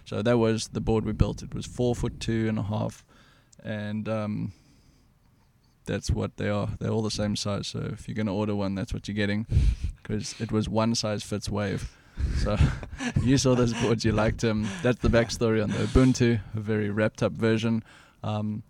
so 0.05 0.21
that 0.21 0.38
was 0.38 0.69
the 0.69 0.81
board 0.81 1.05
we 1.05 1.13
built. 1.13 1.43
It 1.43 1.53
was 1.53 1.65
four 1.65 1.95
foot 1.95 2.19
two 2.19 2.47
and 2.47 2.57
a 2.59 2.63
half, 2.63 3.03
and 3.63 4.07
um, 4.09 4.53
that's 5.91 6.10
what 6.10 6.38
they 6.38 6.48
are. 6.48 6.69
They're 6.79 6.89
all 6.89 7.01
the 7.01 7.12
same 7.12 7.36
size. 7.36 7.67
So 7.67 7.79
if 7.91 8.07
you're 8.07 8.15
going 8.15 8.27
to 8.27 8.31
order 8.31 8.55
one, 8.55 8.75
that's 8.75 8.93
what 8.93 9.10
you're 9.10 9.15
getting, 9.15 9.45
because 10.01 10.36
it 10.39 10.50
was 10.50 10.69
one 10.69 10.95
size 10.95 11.21
fits 11.21 11.50
wave. 11.50 11.98
So 12.38 12.57
you 13.21 13.38
saw 13.38 13.55
those 13.55 13.74
boards, 13.74 14.05
you 14.05 14.13
liked 14.13 14.39
them. 14.39 14.67
That's 14.83 15.00
the 15.00 15.10
backstory 15.10 15.62
on 15.62 15.69
the 15.69 15.79
Ubuntu, 15.79 16.39
a 16.55 16.60
very 16.60 16.89
wrapped 16.89 17.21
up 17.21 17.33
version. 17.33 17.83
Um, 18.24 18.63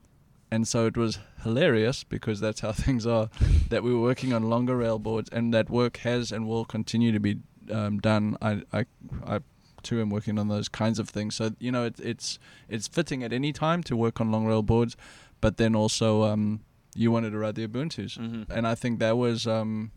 and 0.49 0.67
so 0.67 0.87
it 0.87 0.97
was 0.97 1.19
hilarious 1.43 2.03
because 2.03 2.39
that's 2.39 2.61
how 2.61 2.71
things 2.85 3.05
are. 3.05 3.29
That 3.69 3.83
we 3.83 3.93
were 3.93 4.01
working 4.01 4.33
on 4.33 4.49
longer 4.49 4.75
rail 4.75 4.97
boards, 4.97 5.29
and 5.31 5.53
that 5.53 5.69
work 5.69 5.97
has 5.97 6.31
and 6.31 6.47
will 6.47 6.65
continue 6.65 7.11
to 7.11 7.19
be 7.19 7.37
um, 7.71 7.99
done. 7.99 8.35
I, 8.41 8.63
I, 8.73 8.85
I 9.27 9.39
too 9.83 10.01
am 10.01 10.09
working 10.09 10.39
on 10.39 10.47
those 10.47 10.69
kinds 10.69 10.97
of 10.97 11.07
things. 11.07 11.35
So 11.35 11.51
you 11.59 11.71
know, 11.71 11.85
it, 11.85 11.99
it's 11.99 12.39
it's 12.67 12.87
fitting 12.87 13.23
at 13.23 13.31
any 13.31 13.53
time 13.53 13.83
to 13.83 13.95
work 13.95 14.19
on 14.19 14.31
long 14.31 14.47
rail 14.47 14.63
boards, 14.63 14.97
but 15.39 15.57
then 15.57 15.75
also 15.75 16.23
um, 16.23 16.61
you 16.95 17.11
wanted 17.11 17.31
to 17.31 17.37
ride 17.37 17.55
the 17.55 17.67
Ubuntu's, 17.67 18.17
mm-hmm. 18.17 18.51
and 18.51 18.67
I 18.67 18.75
think 18.75 18.99
that 18.99 19.17
was 19.17 19.47
um, 19.47 19.91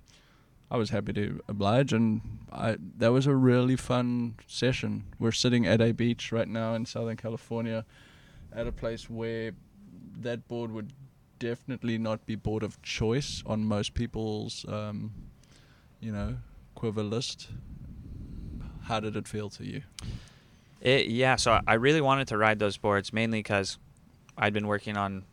I 0.71 0.77
was 0.77 0.91
happy 0.91 1.13
to 1.13 1.41
oblige, 1.49 1.93
and 1.93 2.21
I 2.53 2.77
that 2.99 3.13
was 3.13 3.27
a 3.27 3.35
really 3.35 3.77
fun 3.77 4.37
session. 4.47 5.05
We're 5.19 5.33
sitting 5.33 5.67
at 5.67 5.81
a 5.81 5.93
beach 5.93 6.33
right 6.33 6.49
now 6.49 6.75
in 6.75 6.87
Southern 6.87 7.17
California, 7.17 7.85
at 8.53 8.67
a 8.67 8.73
place 8.73 9.11
where 9.11 9.53
that 10.21 10.49
board 10.49 10.73
would 10.73 10.93
definitely 11.39 11.99
not 11.99 12.25
be 12.27 12.37
board 12.37 12.63
of 12.63 12.81
choice 12.83 13.43
on 13.47 13.65
most 13.65 13.95
people's, 13.95 14.65
um, 14.69 15.13
you 16.01 16.13
know, 16.13 16.37
quiver 16.75 17.03
list. 17.03 17.49
How 18.85 19.01
did 19.01 19.17
it 19.17 19.27
feel 19.27 19.51
to 19.51 19.65
you? 19.65 19.83
It, 20.81 21.07
yeah, 21.07 21.37
so 21.37 21.61
I 21.67 21.75
really 21.75 22.01
wanted 22.01 22.29
to 22.29 22.39
ride 22.39 22.59
those 22.59 22.77
boards 22.77 23.13
mainly 23.13 23.39
because 23.39 23.79
I'd 24.37 24.53
been 24.53 24.67
working 24.67 24.97
on 24.97 25.25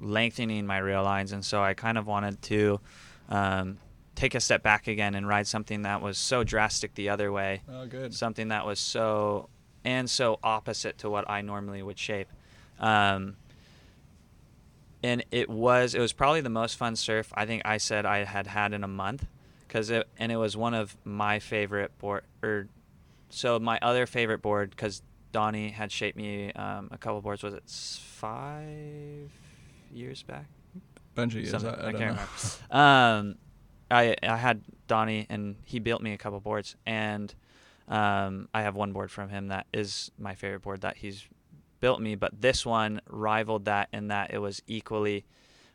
lengthening 0.00 0.66
my 0.66 0.78
rail 0.78 1.02
lines, 1.02 1.32
and 1.32 1.44
so 1.44 1.62
I 1.62 1.74
kind 1.74 1.98
of 1.98 2.06
wanted 2.06 2.42
to 2.42 2.80
um, 3.28 3.78
take 4.14 4.34
a 4.34 4.40
step 4.40 4.62
back 4.62 4.86
again 4.86 5.14
and 5.14 5.26
ride 5.26 5.46
something 5.46 5.82
that 5.82 6.02
was 6.02 6.18
so 6.18 6.44
drastic 6.44 6.94
the 6.94 7.08
other 7.08 7.32
way. 7.32 7.62
Oh, 7.70 7.86
good. 7.86 8.14
Something 8.14 8.48
that 8.48 8.66
was 8.66 8.78
so 8.78 9.48
and 9.84 10.08
so 10.08 10.38
opposite 10.42 10.98
to 10.98 11.10
what 11.10 11.28
I 11.28 11.42
normally 11.42 11.82
would 11.82 11.98
shape. 11.98 12.28
Um, 12.78 13.36
and 15.02 15.24
it 15.30 15.50
was 15.50 15.94
it 15.94 16.00
was 16.00 16.12
probably 16.12 16.40
the 16.40 16.48
most 16.48 16.76
fun 16.76 16.96
surf 16.96 17.30
I 17.34 17.44
think 17.44 17.62
I 17.64 17.76
said 17.76 18.06
I 18.06 18.24
had 18.24 18.46
had 18.46 18.72
in 18.72 18.82
a 18.82 18.88
month, 18.88 19.26
because 19.68 19.90
it 19.90 20.08
and 20.18 20.32
it 20.32 20.36
was 20.36 20.56
one 20.56 20.72
of 20.74 20.96
my 21.04 21.38
favorite 21.38 21.96
board 21.98 22.24
or 22.42 22.68
so 23.28 23.58
my 23.58 23.78
other 23.82 24.06
favorite 24.06 24.40
board 24.40 24.70
because 24.70 25.02
Donnie 25.32 25.70
had 25.70 25.92
shaped 25.92 26.16
me 26.16 26.52
um, 26.52 26.88
a 26.90 26.96
couple 26.96 27.20
boards 27.20 27.42
was 27.42 27.52
it 27.52 27.68
five 27.68 29.30
years 29.94 30.22
back. 30.22 30.46
Bunch 31.14 31.34
of 31.34 31.42
years. 31.42 31.54
I, 31.54 31.68
I, 31.68 31.88
I, 31.88 31.92
can't 31.92 32.18
remember. 32.18 32.28
um, 32.70 33.36
I 33.90 34.16
I 34.22 34.36
had 34.36 34.62
Donnie 34.86 35.26
and 35.28 35.56
he 35.64 35.78
built 35.78 36.02
me 36.02 36.12
a 36.12 36.18
couple 36.18 36.40
boards 36.40 36.76
and 36.84 37.34
um, 37.88 38.48
I 38.54 38.62
have 38.62 38.74
one 38.74 38.92
board 38.92 39.10
from 39.10 39.28
him 39.28 39.48
that 39.48 39.66
is 39.72 40.10
my 40.18 40.34
favorite 40.34 40.62
board 40.62 40.80
that 40.80 40.96
he's 40.96 41.28
built 41.80 42.00
me, 42.00 42.14
but 42.14 42.40
this 42.40 42.64
one 42.64 43.00
rivaled 43.08 43.66
that 43.66 43.88
in 43.92 44.08
that 44.08 44.32
it 44.32 44.38
was 44.38 44.62
equally 44.66 45.26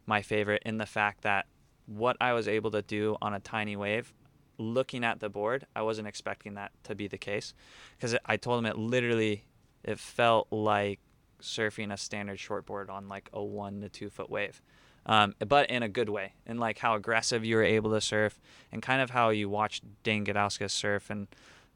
my 0.06 0.22
favorite 0.22 0.64
in 0.66 0.78
the 0.78 0.86
fact 0.86 1.22
that 1.22 1.46
what 1.86 2.18
I 2.20 2.34
was 2.34 2.48
able 2.48 2.72
to 2.72 2.82
do 2.82 3.16
on 3.22 3.34
a 3.34 3.40
tiny 3.40 3.76
wave, 3.76 4.14
looking 4.58 5.04
at 5.04 5.20
the 5.20 5.30
board, 5.30 5.66
I 5.76 5.84
wasn't 5.84 6.08
expecting 6.08 6.56
that 6.56 6.72
to 6.86 6.96
be 6.96 7.08
the 7.08 7.18
case 7.18 7.54
because 7.96 8.16
I 8.26 8.38
told 8.38 8.60
him 8.60 8.66
it 8.66 8.78
literally 8.78 9.46
it 9.84 10.00
felt 10.00 10.48
like 10.52 11.00
surfing 11.42 11.92
a 11.92 11.98
standard 11.98 12.38
shortboard 12.38 12.90
on 12.90 13.08
like 13.08 13.30
a 13.34 13.44
one 13.44 13.82
to 13.82 13.90
two 13.90 14.10
foot 14.10 14.30
wave. 14.30 14.62
Um, 15.06 15.34
but 15.48 15.70
in 15.70 15.82
a 15.82 15.90
good 15.90 16.10
way, 16.10 16.34
and 16.46 16.60
like 16.60 16.78
how 16.78 16.96
aggressive 16.96 17.44
you 17.46 17.56
were 17.56 17.64
able 17.64 17.92
to 17.92 18.02
surf, 18.02 18.40
and 18.72 18.82
kind 18.82 19.02
of 19.02 19.10
how 19.10 19.30
you 19.30 19.50
watched 19.50 19.84
Dane 20.04 20.26
Gudauskas 20.26 20.72
surf, 20.72 21.10
and 21.10 21.28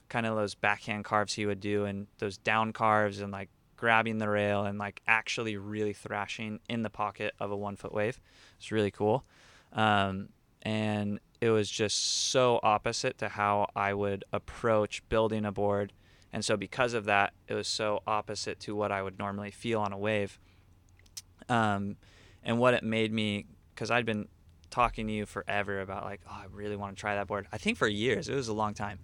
kind 0.10 0.25
of 0.25 0.36
those 0.36 0.55
backhand 0.55 1.05
carves 1.05 1.34
he 1.34 1.46
would 1.46 1.60
do, 1.60 1.86
and 1.86 2.08
those 2.20 2.38
down 2.38 2.74
carves, 2.74 3.20
and 3.20 3.32
like 3.32 3.50
grabbing 3.75 4.20
the 4.20 4.29
rail, 4.29 4.65
and 4.65 4.77
like 4.77 5.01
actually 5.08 5.58
really 5.58 5.93
thrashing 5.93 6.60
in 6.70 6.84
the 6.84 6.89
pocket 6.89 7.34
of 7.39 7.50
a 7.51 7.55
one 7.55 7.75
foot 7.75 7.93
wave. 7.93 8.20
It's 8.58 8.72
really 8.72 8.91
cool, 8.91 9.24
um, 9.72 10.29
and 10.62 11.20
it 11.41 11.50
was 11.50 11.70
just 11.70 12.29
so 12.29 12.60
opposite 12.62 13.17
to 13.17 13.29
how 13.29 13.70
I 13.75 13.93
would 13.93 14.25
approach 14.32 15.01
building 15.10 15.43
a 15.43 15.51
board 15.51 15.91
and 16.33 16.43
so 16.43 16.57
because 16.57 16.95
of 16.95 17.05
that, 17.05 17.31
it 17.47 17.53
was 17.53 17.67
so 17.67 18.01
opposite 18.07 18.59
to 18.61 18.75
what 18.75 18.91
I 18.91 19.03
would 19.03 19.19
normally 19.19 19.51
feel 19.51 19.79
on 19.79 19.93
a 19.93 19.97
wave. 19.97 20.39
Um, 21.47 21.95
and 22.43 22.57
what 22.57 22.73
it 22.73 22.83
made 22.83 23.13
me, 23.13 23.45
because 23.73 23.91
I'd 23.91 24.05
been 24.05 24.27
talking 24.71 25.05
to 25.07 25.13
you 25.13 25.27
forever 25.27 25.79
about 25.79 26.03
like, 26.03 26.21
oh, 26.27 26.33
I 26.33 26.45
really 26.51 26.75
want 26.75 26.97
to 26.97 26.99
try 26.99 27.15
that 27.15 27.27
board. 27.27 27.47
I 27.53 27.59
think 27.59 27.77
for 27.77 27.87
years. 27.87 28.27
It 28.27 28.35
was 28.35 28.47
a 28.47 28.53
long 28.53 28.73
time. 28.73 28.97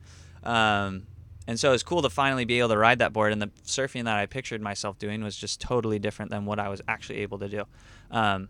Um, 0.43 1.05
and 1.47 1.59
so 1.59 1.69
it 1.69 1.73
was 1.73 1.83
cool 1.83 2.01
to 2.01 2.09
finally 2.09 2.45
be 2.45 2.57
able 2.57 2.69
to 2.69 2.77
ride 2.77 2.99
that 2.99 3.13
board. 3.13 3.31
And 3.31 3.41
the 3.41 3.51
surfing 3.63 4.05
that 4.05 4.17
I 4.17 4.25
pictured 4.25 4.61
myself 4.61 4.97
doing 4.97 5.23
was 5.23 5.35
just 5.35 5.61
totally 5.61 5.99
different 5.99 6.31
than 6.31 6.45
what 6.45 6.59
I 6.59 6.69
was 6.69 6.81
actually 6.87 7.19
able 7.19 7.37
to 7.39 7.47
do. 7.47 7.63
Um, 8.09 8.49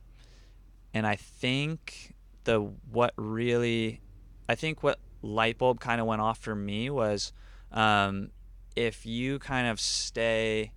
and 0.93 1.05
I 1.05 1.17
think 1.17 2.15
the 2.45 2.61
what 2.91 3.13
really, 3.17 3.99
I 4.47 4.55
think 4.55 4.83
what 4.83 4.99
light 5.21 5.57
bulb 5.57 5.81
kind 5.81 5.99
of 5.99 6.07
went 6.07 6.21
off 6.21 6.39
for 6.39 6.55
me 6.55 6.89
was 6.89 7.33
um, 7.73 8.31
if 8.79 9.05
you 9.05 9.39
kind 9.39 9.67
of 9.67 9.77
stay 9.77 10.71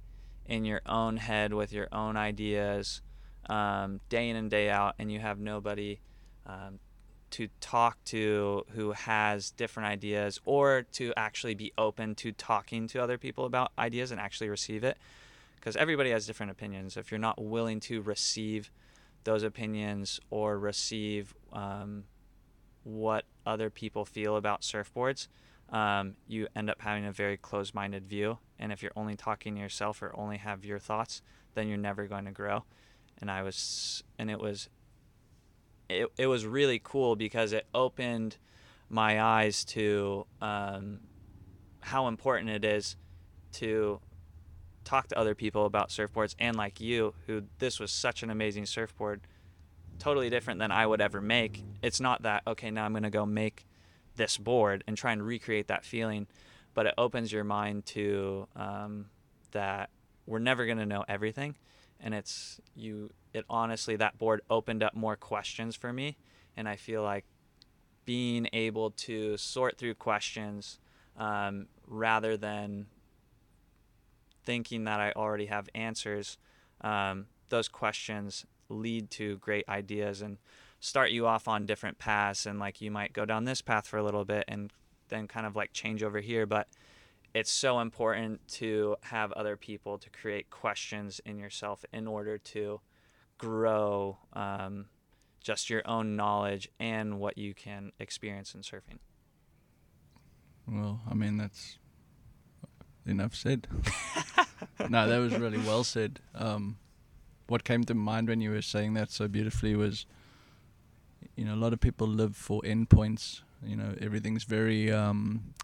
in 0.46 0.64
your 0.64 0.80
own 0.86 1.18
head 1.18 1.54
with 1.54 1.72
your 1.72 1.86
own 1.92 2.16
ideas 2.16 3.00
um, 3.48 4.00
day 4.08 4.28
in 4.28 4.34
and 4.34 4.50
day 4.50 4.68
out, 4.68 4.96
and 4.98 5.12
you 5.12 5.20
have 5.20 5.38
nobody 5.38 6.00
um, 6.44 6.80
to 7.30 7.46
talk 7.60 8.02
to 8.04 8.66
who 8.70 8.90
has 8.90 9.52
different 9.52 9.88
ideas, 9.88 10.40
or 10.44 10.82
to 10.90 11.12
actually 11.16 11.54
be 11.54 11.72
open 11.78 12.16
to 12.16 12.32
talking 12.32 12.88
to 12.88 13.00
other 13.00 13.18
people 13.18 13.44
about 13.44 13.70
ideas 13.78 14.10
and 14.10 14.20
actually 14.20 14.48
receive 14.48 14.82
it, 14.82 14.98
because 15.54 15.76
everybody 15.76 16.10
has 16.10 16.26
different 16.26 16.50
opinions. 16.50 16.96
If 16.96 17.12
you're 17.12 17.20
not 17.20 17.40
willing 17.40 17.78
to 17.80 18.02
receive 18.02 18.72
those 19.22 19.44
opinions 19.44 20.18
or 20.28 20.58
receive 20.58 21.34
um, 21.52 22.02
what 22.82 23.26
other 23.46 23.70
people 23.70 24.04
feel 24.04 24.34
about 24.34 24.62
surfboards, 24.62 25.28
um, 25.72 26.14
you 26.28 26.46
end 26.54 26.70
up 26.70 26.80
having 26.82 27.06
a 27.06 27.12
very 27.12 27.36
closed 27.36 27.74
minded 27.74 28.06
view. 28.06 28.38
And 28.58 28.70
if 28.72 28.82
you're 28.82 28.92
only 28.94 29.16
talking 29.16 29.54
to 29.54 29.60
yourself 29.60 30.02
or 30.02 30.14
only 30.14 30.36
have 30.36 30.64
your 30.64 30.78
thoughts, 30.78 31.22
then 31.54 31.66
you're 31.66 31.78
never 31.78 32.06
going 32.06 32.26
to 32.26 32.30
grow. 32.30 32.64
And 33.18 33.30
I 33.30 33.42
was, 33.42 34.04
and 34.18 34.30
it 34.30 34.38
was, 34.38 34.68
it, 35.88 36.08
it 36.18 36.26
was 36.26 36.46
really 36.46 36.80
cool 36.82 37.16
because 37.16 37.52
it 37.52 37.66
opened 37.74 38.36
my 38.90 39.20
eyes 39.22 39.64
to 39.64 40.26
um, 40.42 41.00
how 41.80 42.06
important 42.08 42.50
it 42.50 42.64
is 42.64 42.96
to 43.52 44.00
talk 44.84 45.08
to 45.08 45.18
other 45.18 45.34
people 45.34 45.64
about 45.64 45.88
surfboards 45.88 46.34
and 46.38 46.56
like 46.56 46.80
you 46.80 47.14
who 47.26 47.42
this 47.58 47.78
was 47.78 47.90
such 47.90 48.22
an 48.22 48.30
amazing 48.30 48.66
surfboard 48.66 49.20
totally 49.98 50.28
different 50.28 50.58
than 50.58 50.72
i 50.72 50.84
would 50.84 51.00
ever 51.00 51.20
make 51.20 51.62
it's 51.82 52.00
not 52.00 52.22
that 52.22 52.42
okay 52.46 52.70
now 52.70 52.84
i'm 52.84 52.92
going 52.92 53.04
to 53.04 53.10
go 53.10 53.24
make 53.24 53.64
this 54.16 54.38
board 54.38 54.84
and 54.86 54.96
try 54.96 55.12
and 55.12 55.24
recreate 55.24 55.68
that 55.68 55.84
feeling. 55.84 56.26
But 56.74 56.86
it 56.86 56.94
opens 56.96 57.32
your 57.32 57.44
mind 57.44 57.86
to 57.86 58.48
um, 58.56 59.06
that 59.52 59.90
we're 60.26 60.38
never 60.38 60.66
going 60.66 60.78
to 60.78 60.86
know 60.86 61.04
everything. 61.08 61.56
And 62.00 62.14
it's 62.14 62.60
you 62.74 63.10
it 63.32 63.44
honestly 63.48 63.96
that 63.96 64.18
board 64.18 64.40
opened 64.50 64.82
up 64.82 64.94
more 64.94 65.16
questions 65.16 65.76
for 65.76 65.92
me. 65.92 66.16
And 66.56 66.68
i 66.68 66.76
feel 66.76 67.02
like 67.02 67.24
being 68.04 68.48
able 68.52 68.90
to 68.90 69.36
sort 69.36 69.78
through 69.78 69.94
questions 69.94 70.78
um, 71.16 71.66
rather 71.86 72.36
than 72.36 72.86
thinking 74.44 74.84
that 74.84 75.00
I 75.00 75.12
already 75.12 75.46
have 75.46 75.68
answers, 75.74 76.38
um, 76.80 77.26
those 77.48 77.68
questions 77.68 78.44
lead 78.68 79.10
to 79.12 79.36
great 79.38 79.68
ideas. 79.68 80.22
And 80.22 80.38
start 80.82 81.12
you 81.12 81.26
off 81.28 81.46
on 81.46 81.64
different 81.64 81.98
paths. 81.98 82.44
And 82.44 82.58
like 82.58 82.80
you 82.80 82.90
might 82.90 83.12
go 83.12 83.24
down 83.24 83.44
this 83.44 83.62
path 83.62 83.86
for 83.86 83.96
a 83.96 84.02
little 84.02 84.24
bit 84.24 84.44
and 84.48 84.70
then 85.08 85.28
kind 85.28 85.46
of 85.46 85.54
like 85.56 85.72
change 85.72 86.02
over 86.02 86.20
here. 86.20 86.44
But 86.44 86.66
it's 87.32 87.50
so 87.50 87.80
important 87.80 88.46
to 88.48 88.96
have 89.02 89.32
other 89.32 89.56
people 89.56 89.96
to 89.98 90.10
create 90.10 90.50
questions 90.50 91.20
in 91.24 91.38
yourself 91.38 91.84
in 91.92 92.06
order 92.06 92.36
to 92.36 92.80
grow 93.38 94.18
um, 94.32 94.86
just 95.40 95.70
your 95.70 95.82
own 95.86 96.16
knowledge 96.16 96.68
and 96.80 97.20
what 97.20 97.38
you 97.38 97.54
can 97.54 97.92
experience 98.00 98.54
in 98.54 98.62
surfing. 98.62 98.98
Well, 100.66 101.00
I 101.08 101.14
mean, 101.14 101.38
that's 101.38 101.78
enough 103.06 103.36
said. 103.36 103.68
no, 104.88 105.08
that 105.08 105.18
was 105.18 105.36
really 105.38 105.58
well 105.58 105.84
said. 105.84 106.18
Um, 106.34 106.76
what 107.46 107.62
came 107.62 107.84
to 107.84 107.94
mind 107.94 108.28
when 108.28 108.40
you 108.40 108.50
were 108.50 108.62
saying 108.62 108.94
that 108.94 109.10
so 109.10 109.28
beautifully 109.28 109.76
was, 109.76 110.06
you 111.36 111.44
know, 111.44 111.54
a 111.54 111.56
lot 111.56 111.72
of 111.72 111.80
people 111.80 112.06
live 112.06 112.36
for 112.36 112.60
endpoints. 112.62 113.42
You 113.64 113.76
know, 113.76 113.94
everything's 114.00 114.44
very 114.44 114.90
um, 114.92 115.54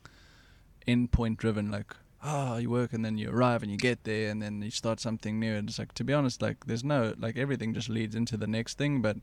endpoint 0.87 1.37
driven. 1.37 1.71
Like, 1.71 1.95
oh, 2.23 2.57
you 2.57 2.71
work 2.71 2.93
and 2.93 3.05
then 3.05 3.19
you 3.19 3.31
arrive 3.31 3.63
and 3.63 3.71
you 3.71 3.79
get 3.79 4.05
there 4.05 4.31
and 4.31 4.43
then 4.43 4.63
you 4.63 4.71
start 4.71 5.01
something 5.01 5.39
new. 5.39 5.55
And 5.55 5.69
it's 5.69 5.79
like, 5.79 5.93
to 5.95 6.05
be 6.05 6.13
honest, 6.13 6.43
like, 6.43 6.67
there's 6.67 6.85
no, 6.85 7.15
like, 7.19 7.37
everything 7.37 7.75
just 7.75 7.89
leads 7.89 8.15
into 8.15 8.37
the 8.37 8.47
next 8.47 8.79
thing. 8.79 9.03
But 9.03 9.19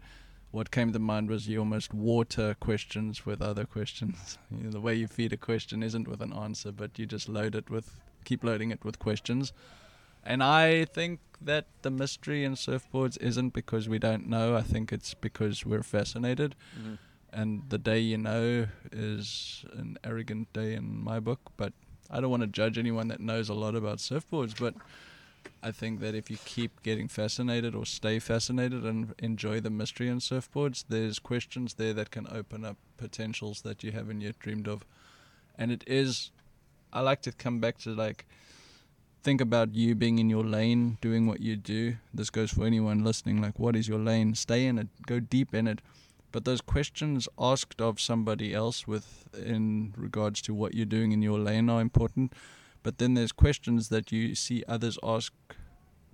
what 0.51 0.71
came 0.71 0.93
to 0.93 0.99
mind 0.99 1.29
was 1.29 1.47
you 1.47 1.59
almost 1.59 1.93
water 1.93 2.55
questions 2.59 3.25
with 3.25 3.41
other 3.41 3.65
questions. 3.65 4.37
You 4.51 4.63
know, 4.63 4.71
the 4.71 4.79
way 4.79 4.95
you 4.95 5.07
feed 5.07 5.33
a 5.33 5.37
question 5.37 5.83
isn't 5.83 6.07
with 6.07 6.21
an 6.21 6.31
answer, 6.31 6.71
but 6.71 6.97
you 6.97 7.05
just 7.05 7.27
load 7.27 7.55
it 7.55 7.69
with, 7.69 7.99
keep 8.23 8.43
loading 8.43 8.71
it 8.71 8.85
with 8.85 8.99
questions. 8.99 9.51
And 10.25 10.43
I 10.43 10.85
think 10.85 11.19
that 11.41 11.67
the 11.83 11.91
mystery 11.91 12.43
in 12.43 12.55
surfboards 12.55 13.21
isn't 13.21 13.49
because 13.49 13.87
we 13.87 13.99
don't 13.99 14.27
know. 14.27 14.55
I 14.55 14.61
think 14.61 14.91
it's 14.91 15.13
because 15.13 15.65
we're 15.65 15.83
fascinated. 15.83 16.55
Mm-hmm. 16.79 16.95
And 17.31 17.63
the 17.69 17.77
day 17.77 17.99
you 17.99 18.17
know 18.17 18.67
is 18.91 19.65
an 19.73 19.97
arrogant 20.03 20.51
day 20.53 20.73
in 20.73 21.03
my 21.03 21.19
book. 21.19 21.51
But 21.57 21.73
I 22.09 22.21
don't 22.21 22.31
want 22.31 22.41
to 22.41 22.47
judge 22.47 22.77
anyone 22.77 23.07
that 23.09 23.19
knows 23.19 23.49
a 23.49 23.53
lot 23.53 23.75
about 23.75 23.97
surfboards. 23.99 24.59
But 24.59 24.75
I 25.61 25.71
think 25.71 25.99
that 25.99 26.15
if 26.15 26.31
you 26.31 26.37
keep 26.45 26.81
getting 26.81 27.07
fascinated 27.07 27.75
or 27.75 27.85
stay 27.85 28.19
fascinated 28.19 28.83
and 28.83 29.13
enjoy 29.19 29.59
the 29.59 29.69
mystery 29.69 30.07
in 30.07 30.19
surfboards, 30.19 30.85
there's 30.87 31.19
questions 31.19 31.75
there 31.75 31.93
that 31.93 32.11
can 32.11 32.27
open 32.31 32.63
up 32.63 32.77
potentials 32.97 33.61
that 33.61 33.83
you 33.83 33.91
haven't 33.91 34.21
yet 34.21 34.39
dreamed 34.39 34.67
of. 34.67 34.85
And 35.57 35.71
it 35.71 35.83
is, 35.85 36.31
I 36.93 37.01
like 37.01 37.21
to 37.23 37.31
come 37.31 37.59
back 37.59 37.77
to 37.79 37.93
like, 37.93 38.25
think 39.25 39.41
about 39.41 39.73
you 39.73 39.95
being 39.95 40.19
in 40.19 40.29
your 40.29 40.43
lane, 40.43 40.99
doing 41.01 41.25
what 41.25 41.39
you 41.41 41.55
do. 41.55 41.95
This 42.13 42.29
goes 42.29 42.51
for 42.51 42.63
anyone 42.63 43.03
listening. 43.03 43.41
Like, 43.41 43.57
what 43.57 43.75
is 43.75 43.87
your 43.87 43.97
lane? 43.97 44.35
Stay 44.35 44.67
in 44.67 44.77
it, 44.77 44.87
go 45.07 45.19
deep 45.19 45.51
in 45.55 45.67
it. 45.67 45.81
But 46.31 46.45
those 46.45 46.61
questions 46.61 47.27
asked 47.39 47.81
of 47.81 47.99
somebody 47.99 48.53
else 48.53 48.87
with 48.87 49.27
in 49.33 49.95
regards 49.97 50.43
to 50.43 50.53
what 50.53 50.75
you're 50.75 50.85
doing 50.85 51.11
in 51.11 51.23
your 51.23 51.39
lane 51.39 51.69
are 51.71 51.81
important. 51.81 52.33
But 52.83 52.99
then 52.99 53.15
there's 53.15 53.31
questions 53.31 53.89
that 53.89 54.11
you 54.11 54.35
see 54.35 54.63
others 54.67 54.99
ask 55.01 55.33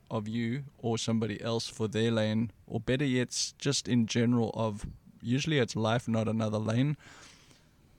of 0.09 0.29
you 0.29 0.63
or 0.77 0.97
somebody 0.97 1.41
else 1.41 1.67
for 1.67 1.89
their 1.89 2.11
lane, 2.11 2.51
or 2.65 2.79
better 2.79 3.05
yet, 3.05 3.53
just 3.57 3.89
in 3.89 4.05
general 4.05 4.51
of 4.53 4.85
usually 5.21 5.57
it's 5.57 5.75
life, 5.75 6.07
not 6.07 6.29
another 6.29 6.59
lane. 6.59 6.95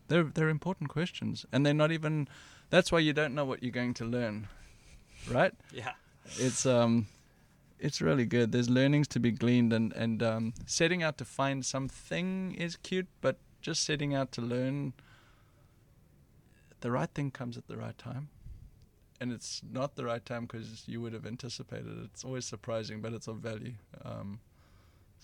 They're 0.08 0.24
they're 0.24 0.48
important 0.48 0.88
questions, 0.88 1.44
and 1.52 1.66
they're 1.66 1.82
not 1.84 1.92
even. 1.92 2.28
That's 2.70 2.90
why 2.90 3.00
you 3.00 3.12
don't 3.12 3.34
know 3.34 3.44
what 3.44 3.62
you're 3.62 3.80
going 3.82 3.92
to 3.94 4.06
learn 4.06 4.48
right? 5.30 5.52
Yeah. 5.72 5.92
It's 6.36 6.66
um, 6.66 7.06
it's 7.78 8.00
really 8.00 8.24
good. 8.26 8.52
There's 8.52 8.70
learnings 8.70 9.08
to 9.08 9.20
be 9.20 9.30
gleaned, 9.30 9.72
and 9.72 9.92
and 9.92 10.22
um, 10.22 10.54
setting 10.66 11.02
out 11.02 11.18
to 11.18 11.24
find 11.24 11.64
something 11.64 12.54
is 12.54 12.76
cute, 12.76 13.08
but 13.20 13.36
just 13.60 13.84
setting 13.84 14.14
out 14.14 14.32
to 14.32 14.40
learn. 14.40 14.92
The 16.80 16.90
right 16.90 17.10
thing 17.10 17.30
comes 17.30 17.56
at 17.56 17.68
the 17.68 17.76
right 17.76 17.96
time, 17.96 18.28
and 19.20 19.32
it's 19.32 19.62
not 19.70 19.94
the 19.94 20.04
right 20.04 20.24
time 20.24 20.46
because 20.46 20.82
you 20.86 21.00
would 21.00 21.12
have 21.12 21.26
anticipated 21.26 21.86
it. 21.86 22.04
It's 22.12 22.24
always 22.24 22.44
surprising, 22.44 23.00
but 23.00 23.12
it's 23.12 23.28
of 23.28 23.36
value. 23.36 23.74
Um, 24.04 24.40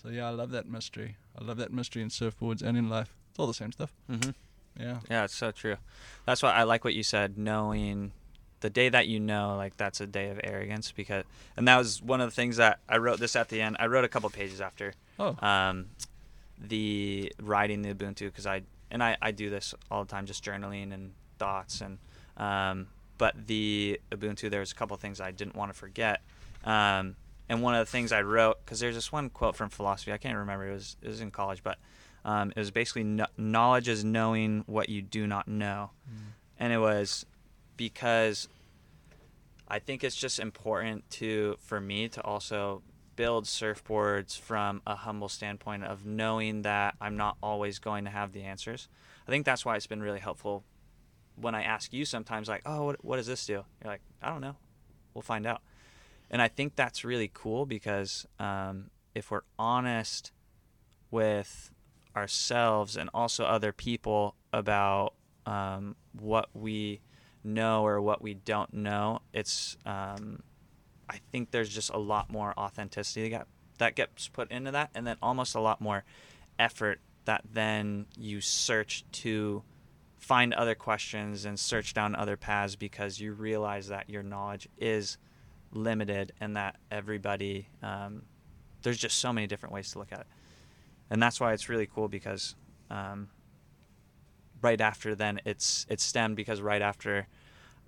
so 0.01 0.09
yeah, 0.09 0.27
I 0.27 0.31
love 0.31 0.51
that 0.51 0.67
mystery. 0.67 1.17
I 1.37 1.43
love 1.43 1.57
that 1.57 1.73
mystery 1.73 2.01
in 2.01 2.09
surfboards 2.09 2.61
and 2.61 2.77
in 2.77 2.89
life. 2.89 3.13
It's 3.29 3.39
all 3.39 3.47
the 3.47 3.53
same 3.53 3.73
stuff. 3.73 3.93
Mm-hmm. 4.09 4.31
Yeah. 4.79 4.99
Yeah, 5.09 5.25
it's 5.25 5.35
so 5.35 5.51
true. 5.51 5.75
That's 6.25 6.41
why 6.41 6.53
I 6.53 6.63
like 6.63 6.85
what 6.85 6.93
you 6.93 7.03
said. 7.03 7.37
Knowing 7.37 8.13
the 8.61 8.69
day 8.69 8.89
that 8.89 9.07
you 9.07 9.19
know 9.19 9.55
like 9.55 9.77
that's 9.77 10.01
a 10.01 10.07
day 10.07 10.29
of 10.29 10.39
arrogance 10.43 10.91
because 10.91 11.23
and 11.55 11.67
that 11.67 11.77
was 11.77 12.01
one 12.01 12.21
of 12.21 12.27
the 12.27 12.35
things 12.35 12.57
that 12.57 12.79
I 12.87 12.97
wrote 12.97 13.19
this 13.19 13.35
at 13.35 13.49
the 13.49 13.61
end. 13.61 13.77
I 13.79 13.87
wrote 13.87 14.05
a 14.05 14.07
couple 14.07 14.29
pages 14.29 14.61
after 14.61 14.93
oh. 15.19 15.35
um, 15.45 15.87
the 16.59 17.31
writing 17.41 17.81
the 17.81 17.93
Ubuntu 17.93 18.25
because 18.25 18.45
I 18.45 18.63
and 18.91 19.03
I, 19.03 19.17
I 19.21 19.31
do 19.31 19.49
this 19.49 19.73
all 19.89 20.03
the 20.03 20.09
time 20.09 20.25
just 20.25 20.43
journaling 20.43 20.93
and 20.93 21.13
thoughts 21.37 21.81
and 21.81 21.99
um, 22.37 22.87
but 23.17 23.35
the 23.47 23.99
Ubuntu 24.11 24.49
there 24.49 24.59
was 24.59 24.71
a 24.71 24.75
couple 24.75 24.95
things 24.97 25.21
I 25.21 25.31
didn't 25.31 25.55
want 25.55 25.71
to 25.71 25.77
forget 25.77 26.21
um, 26.65 27.15
and 27.47 27.61
one 27.61 27.75
of 27.75 27.85
the 27.85 27.91
things 27.91 28.11
I 28.11 28.21
wrote 28.21 28.63
because 28.63 28.79
there's 28.79 28.95
this 28.95 29.11
one 29.11 29.29
quote 29.29 29.55
from 29.55 29.69
philosophy 29.69 30.11
I 30.11 30.17
can't 30.17 30.37
remember 30.37 30.67
it 30.67 30.73
was 30.73 30.97
it 31.01 31.07
was 31.07 31.21
in 31.21 31.31
college 31.31 31.63
but 31.63 31.77
um, 32.25 32.51
it 32.51 32.59
was 32.59 32.71
basically 32.71 33.05
no- 33.05 33.27
knowledge 33.37 33.87
is 33.87 34.03
knowing 34.03 34.63
what 34.67 34.89
you 34.89 35.01
do 35.01 35.25
not 35.25 35.47
know 35.47 35.91
mm. 36.09 36.17
and 36.59 36.73
it 36.73 36.79
was 36.79 37.25
because 37.79 38.49
I 39.65 39.79
think 39.79 40.03
it's 40.03 40.17
just 40.17 40.37
important 40.37 41.09
to 41.11 41.55
for 41.61 41.79
me 41.79 42.09
to 42.09 42.21
also 42.21 42.83
build 43.15 43.45
surfboards 43.45 44.37
from 44.37 44.81
a 44.85 44.95
humble 44.95 45.29
standpoint 45.29 45.85
of 45.85 46.05
knowing 46.05 46.63
that 46.63 46.95
I'm 46.99 47.15
not 47.15 47.37
always 47.41 47.79
going 47.79 48.03
to 48.03 48.11
have 48.11 48.33
the 48.33 48.43
answers. 48.43 48.89
I 49.25 49.31
think 49.31 49.45
that's 49.45 49.63
why 49.63 49.77
it's 49.77 49.87
been 49.87 50.01
really 50.01 50.19
helpful 50.19 50.65
when 51.35 51.55
I 51.55 51.63
ask 51.63 51.93
you 51.93 52.03
sometimes 52.03 52.49
like, 52.49 52.63
"Oh, 52.65 52.83
what, 52.83 53.05
what 53.05 53.15
does 53.15 53.27
this 53.27 53.45
do?" 53.45 53.63
You're 53.81 53.91
like, 53.93 54.01
"I 54.21 54.27
don't 54.27 54.41
know. 54.41 54.57
We'll 55.13 55.21
find 55.21 55.47
out." 55.47 55.61
And 56.29 56.41
I 56.41 56.49
think 56.49 56.75
that's 56.75 57.05
really 57.05 57.31
cool 57.33 57.65
because 57.65 58.27
um, 58.39 58.89
if 59.15 59.31
we're 59.31 59.47
honest 59.57 60.33
with 61.11 61.71
ourselves 62.13 62.97
and 62.97 63.09
also 63.13 63.45
other 63.45 63.71
people 63.71 64.35
about 64.51 65.13
um, 65.45 65.95
what 66.11 66.49
we 66.53 66.99
know 67.43 67.85
or 67.85 68.01
what 68.01 68.21
we 68.21 68.33
don't 68.33 68.73
know, 68.73 69.21
it's 69.33 69.77
um, 69.85 70.41
I 71.09 71.19
think 71.31 71.51
there's 71.51 71.69
just 71.69 71.89
a 71.89 71.97
lot 71.97 72.31
more 72.31 72.53
authenticity 72.57 73.29
that, 73.29 73.47
that 73.79 73.95
gets 73.95 74.27
put 74.27 74.51
into 74.51 74.71
that, 74.71 74.91
and 74.93 75.07
then 75.07 75.17
almost 75.21 75.55
a 75.55 75.59
lot 75.59 75.81
more 75.81 76.03
effort 76.57 76.99
that 77.25 77.43
then 77.51 78.05
you 78.17 78.41
search 78.41 79.03
to 79.11 79.63
find 80.17 80.53
other 80.53 80.75
questions 80.75 81.45
and 81.45 81.59
search 81.59 81.93
down 81.93 82.15
other 82.15 82.35
paths 82.35 82.75
because 82.75 83.19
you 83.19 83.33
realize 83.33 83.87
that 83.87 84.09
your 84.09 84.21
knowledge 84.21 84.67
is 84.77 85.17
limited 85.71 86.33
and 86.41 86.55
that 86.57 86.75
everybody 86.91 87.67
um, 87.81 88.23
there's 88.81 88.97
just 88.97 89.17
so 89.17 89.31
many 89.31 89.47
different 89.47 89.73
ways 89.73 89.91
to 89.91 89.99
look 89.99 90.11
at 90.11 90.21
it. 90.21 90.27
And 91.09 91.21
that's 91.21 91.39
why 91.39 91.53
it's 91.53 91.69
really 91.69 91.87
cool 91.87 92.07
because 92.07 92.55
um, 92.89 93.29
right 94.61 94.81
after 94.81 95.15
then 95.15 95.39
it's 95.45 95.85
it 95.89 95.99
stemmed 95.99 96.35
because 96.35 96.61
right 96.61 96.81
after 96.81 97.27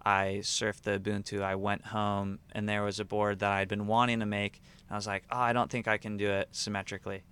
I 0.03 0.39
surfed 0.41 0.81
the 0.81 0.99
Ubuntu, 0.99 1.41
I 1.41 1.55
went 1.55 1.85
home 1.85 2.39
and 2.53 2.67
there 2.67 2.83
was 2.83 2.99
a 2.99 3.05
board 3.05 3.39
that 3.39 3.51
I'd 3.51 3.67
been 3.67 3.87
wanting 3.87 4.19
to 4.21 4.25
make. 4.25 4.61
I 4.89 4.95
was 4.95 5.07
like, 5.07 5.23
oh, 5.31 5.37
I 5.37 5.53
don't 5.53 5.69
think 5.69 5.87
I 5.87 5.97
can 5.97 6.17
do 6.17 6.29
it 6.29 6.49
symmetrically. 6.51 7.23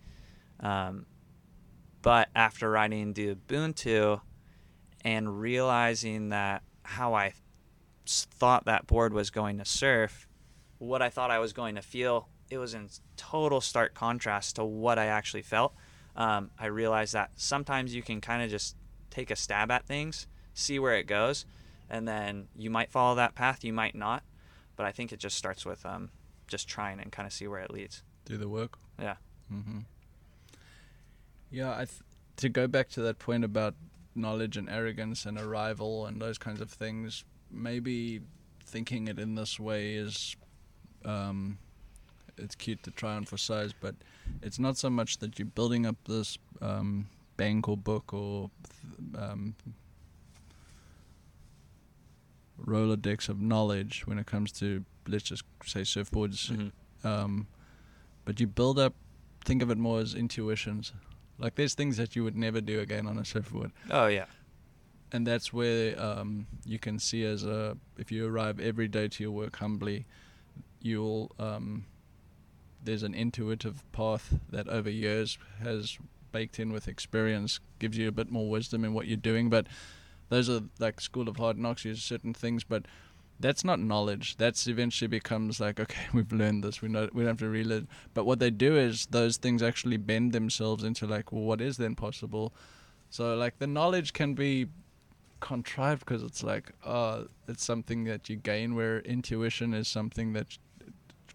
Um, 0.59 1.05
but 2.01 2.29
after 2.35 2.69
riding 2.69 3.13
the 3.13 3.35
Ubuntu 3.35 4.21
and 5.03 5.39
realizing 5.39 6.29
that 6.29 6.63
how 6.83 7.13
I 7.13 7.33
thought 8.05 8.65
that 8.65 8.87
board 8.87 9.13
was 9.13 9.29
going 9.29 9.57
to 9.57 9.65
surf, 9.65 10.27
what 10.77 11.01
I 11.01 11.09
thought 11.09 11.31
I 11.31 11.39
was 11.39 11.53
going 11.53 11.75
to 11.75 11.81
feel, 11.81 12.29
it 12.49 12.57
was 12.57 12.73
in 12.73 12.89
total 13.17 13.61
stark 13.61 13.93
contrast 13.93 14.55
to 14.57 14.63
what 14.63 14.99
I 14.99 15.05
actually 15.07 15.41
felt. 15.41 15.73
Um, 16.15 16.51
I 16.59 16.67
realized 16.67 17.13
that 17.13 17.31
sometimes 17.35 17.93
you 17.95 18.01
can 18.01 18.21
kind 18.21 18.43
of 18.43 18.49
just 18.49 18.75
take 19.09 19.31
a 19.31 19.35
stab 19.35 19.71
at 19.71 19.85
things, 19.85 20.27
see 20.53 20.79
where 20.79 20.95
it 20.95 21.07
goes, 21.07 21.45
and 21.89 22.07
then 22.07 22.47
you 22.55 22.69
might 22.69 22.91
follow 22.91 23.15
that 23.15 23.35
path, 23.35 23.63
you 23.63 23.73
might 23.73 23.95
not. 23.95 24.23
But 24.75 24.85
I 24.85 24.91
think 24.91 25.11
it 25.11 25.19
just 25.19 25.37
starts 25.37 25.65
with 25.65 25.85
um, 25.85 26.09
just 26.47 26.67
trying 26.67 26.99
and 26.99 27.11
kind 27.11 27.25
of 27.25 27.33
see 27.33 27.47
where 27.47 27.61
it 27.61 27.71
leads. 27.71 28.03
Do 28.25 28.37
the 28.37 28.47
work. 28.47 28.77
Yeah. 28.99 29.15
Mm-hmm. 29.51 29.79
Yeah, 31.51 31.73
I 31.73 31.85
th- 31.85 32.01
to 32.37 32.49
go 32.49 32.67
back 32.67 32.89
to 32.89 33.01
that 33.01 33.19
point 33.19 33.43
about 33.43 33.75
knowledge 34.15 34.57
and 34.57 34.69
arrogance 34.69 35.25
and 35.25 35.39
arrival 35.39 36.05
and 36.05 36.21
those 36.21 36.37
kinds 36.37 36.61
of 36.61 36.69
things. 36.69 37.25
Maybe 37.51 38.21
thinking 38.63 39.07
it 39.07 39.19
in 39.19 39.35
this 39.35 39.59
way 39.59 39.95
is, 39.95 40.35
um, 41.03 41.57
it's 42.37 42.55
cute 42.55 42.83
to 42.83 42.91
try 42.91 43.15
on 43.15 43.25
for 43.25 43.37
size, 43.37 43.73
but 43.79 43.95
it's 44.41 44.59
not 44.59 44.77
so 44.77 44.89
much 44.89 45.17
that 45.17 45.39
you're 45.39 45.47
building 45.47 45.85
up 45.85 45.95
this 46.05 46.37
um, 46.61 47.07
bank 47.39 47.69
or 47.69 47.77
book 47.77 48.13
or 48.13 48.51
um, 49.17 49.55
Rolodex 52.65 53.29
of 53.29 53.39
knowledge 53.41 54.05
when 54.05 54.19
it 54.19 54.25
comes 54.25 54.51
to 54.53 54.83
let's 55.07 55.23
just 55.23 55.43
say 55.65 55.81
surfboards. 55.81 56.51
Mm-hmm. 56.51 57.07
Um, 57.07 57.47
but 58.25 58.39
you 58.39 58.47
build 58.47 58.77
up. 58.77 58.93
Think 59.45 59.61
of 59.61 59.71
it 59.71 59.77
more 59.77 59.99
as 60.01 60.13
intuitions. 60.13 60.91
Like 61.37 61.55
there's 61.55 61.73
things 61.73 61.95
that 61.97 62.15
you 62.15 62.23
would 62.25 62.35
never 62.35 62.59
do 62.59 62.81
again 62.81 63.07
on 63.07 63.17
a 63.17 63.23
surfboard, 63.23 63.71
Oh 63.89 64.07
yeah. 64.07 64.25
and 65.13 65.25
that's 65.25 65.53
where 65.53 65.97
um, 65.99 66.45
you 66.65 66.77
can 66.77 66.99
see 66.99 67.23
as 67.23 67.45
a 67.45 67.77
if 67.97 68.11
you 68.11 68.27
arrive 68.27 68.59
every 68.59 68.89
day 68.89 69.07
to 69.07 69.23
your 69.23 69.31
work 69.31 69.55
humbly, 69.55 70.05
you'll 70.81 71.31
um, 71.39 71.85
there's 72.83 73.03
an 73.03 73.13
intuitive 73.13 73.89
path 73.93 74.33
that 74.51 74.67
over 74.67 74.89
years 74.89 75.37
has 75.63 75.97
baked 76.31 76.59
in 76.59 76.71
with 76.71 76.87
experience 76.87 77.59
gives 77.79 77.97
you 77.97 78.07
a 78.07 78.11
bit 78.11 78.31
more 78.31 78.49
wisdom 78.49 78.83
in 78.83 78.93
what 78.93 79.07
you're 79.07 79.17
doing. 79.17 79.49
But 79.49 79.67
those 80.29 80.49
are 80.49 80.61
like 80.79 81.01
school 81.01 81.27
of 81.27 81.37
hard 81.37 81.57
knocks. 81.57 81.85
Use 81.85 82.03
certain 82.03 82.33
things, 82.33 82.63
but 82.63 82.85
that's 83.39 83.63
not 83.63 83.79
knowledge. 83.79 84.37
That's 84.37 84.67
eventually 84.67 85.07
becomes 85.07 85.59
like, 85.59 85.79
okay, 85.79 86.07
we've 86.13 86.31
learned 86.31 86.63
this. 86.63 86.81
We 86.81 86.89
know 86.89 87.09
we 87.13 87.23
don't 87.23 87.29
have 87.29 87.37
to 87.39 87.49
relearn. 87.49 87.87
But 88.13 88.25
what 88.25 88.39
they 88.39 88.51
do 88.51 88.77
is 88.77 89.05
those 89.07 89.37
things 89.37 89.63
actually 89.63 89.97
bend 89.97 90.33
themselves 90.33 90.83
into 90.83 91.07
like, 91.07 91.31
well, 91.31 91.43
what 91.43 91.61
is 91.61 91.77
then 91.77 91.95
possible? 91.95 92.53
So 93.09 93.35
like 93.35 93.59
the 93.59 93.67
knowledge 93.67 94.13
can 94.13 94.33
be 94.33 94.67
contrived 95.39 96.05
because 96.05 96.21
it's 96.21 96.43
like, 96.43 96.71
oh, 96.85 97.27
it's 97.47 97.63
something 97.63 98.03
that 98.05 98.29
you 98.29 98.35
gain. 98.35 98.75
Where 98.75 98.99
intuition 98.99 99.73
is 99.73 99.87
something 99.87 100.33
that 100.33 100.57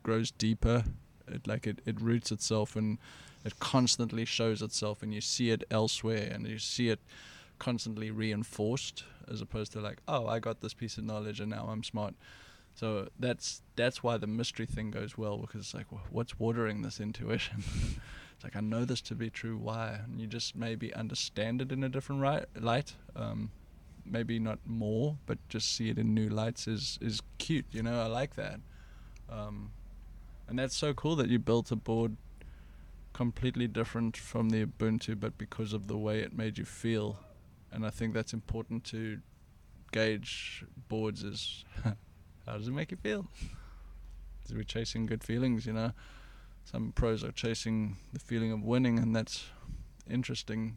grows 0.03 0.31
deeper. 0.31 0.85
It 1.29 1.47
like 1.47 1.67
it, 1.67 1.81
it 1.85 2.01
roots 2.01 2.31
itself 2.33 2.77
and 2.77 2.99
it 3.45 3.59
constantly 3.59 4.25
shows 4.25 4.63
itself, 4.63 5.03
and 5.03 5.13
you 5.13 5.21
see 5.21 5.51
it 5.51 5.65
elsewhere, 5.71 6.31
and 6.33 6.47
you 6.47 6.59
see 6.59 6.89
it 6.89 7.01
constantly 7.59 8.11
reinforced 8.11 9.05
as 9.31 9.41
opposed 9.41 9.73
to 9.73 9.81
like 9.81 9.99
oh 10.09 10.27
i 10.27 10.39
got 10.39 10.61
this 10.61 10.75
piece 10.75 10.99
of 10.99 11.05
knowledge 11.05 11.41
and 11.41 11.51
now 11.51 11.69
i'm 11.71 11.83
smart. 11.83 12.15
So 12.75 13.09
that's 13.21 13.63
that's 13.77 14.03
why 14.03 14.17
the 14.17 14.27
mystery 14.27 14.67
thing 14.67 14.91
goes 14.91 15.17
well 15.17 15.39
because 15.39 15.61
it's 15.61 15.75
like 15.75 15.87
wh- 15.89 16.13
what's 16.13 16.39
watering 16.39 16.83
this 16.83 17.01
intuition? 17.01 17.63
It's 18.35 18.45
like 18.45 18.57
i 18.57 18.61
know 18.61 18.85
this 18.85 19.01
to 19.03 19.15
be 19.15 19.31
true. 19.31 19.57
Why? 19.57 20.01
And 20.05 20.21
you 20.21 20.27
just 20.27 20.57
maybe 20.57 20.93
understand 20.93 21.63
it 21.63 21.71
in 21.71 21.85
a 21.85 21.89
different 21.89 22.21
right, 22.21 22.45
light. 22.61 22.95
Um, 23.15 23.53
maybe 24.05 24.39
not 24.39 24.59
more 24.67 25.17
but 25.25 25.39
just 25.49 25.75
see 25.75 25.89
it 25.89 25.99
in 25.99 26.13
new 26.13 26.29
lights 26.29 26.67
is 26.67 26.99
is 27.01 27.23
cute 27.39 27.67
you 27.71 27.83
know? 27.83 28.03
I 28.03 28.07
like 28.07 28.35
that. 28.35 28.59
Um, 29.31 29.71
and 30.49 30.59
that's 30.59 30.77
so 30.77 30.93
cool 30.95 31.17
that 31.17 31.29
you 31.29 31.39
built 31.39 31.71
a 31.71 31.77
board 31.77 32.17
completely 33.13 33.69
different 33.69 34.17
from 34.17 34.51
the 34.51 34.67
ubuntu 34.67 35.19
but 35.19 35.39
because 35.39 35.73
of 35.73 35.87
the 35.87 35.97
way 35.97 36.21
it 36.21 36.37
made 36.37 36.59
you 36.59 36.65
feel 36.65 37.19
and 37.75 37.85
I 37.85 37.91
think 37.91 38.15
that's 38.15 38.33
important 38.33 38.85
to 38.85 39.21
gauge 39.93 40.65
boards 40.89 41.23
is 41.23 41.65
how 42.47 42.57
does 42.57 42.69
it 42.69 42.73
make 42.73 42.91
you 42.91 42.97
feel? 42.97 43.27
Is 44.45 44.53
we 44.53 44.63
chasing 44.63 45.07
good 45.07 45.25
feelings, 45.25 45.65
you 45.65 45.73
know? 45.73 45.93
Some 46.65 46.93
pros 46.93 47.25
are 47.25 47.33
chasing 47.33 47.97
the 48.13 48.19
feeling 48.19 48.53
of 48.53 48.63
winning 48.63 48.99
and 48.99 49.17
that's 49.17 49.47
interesting. 50.09 50.77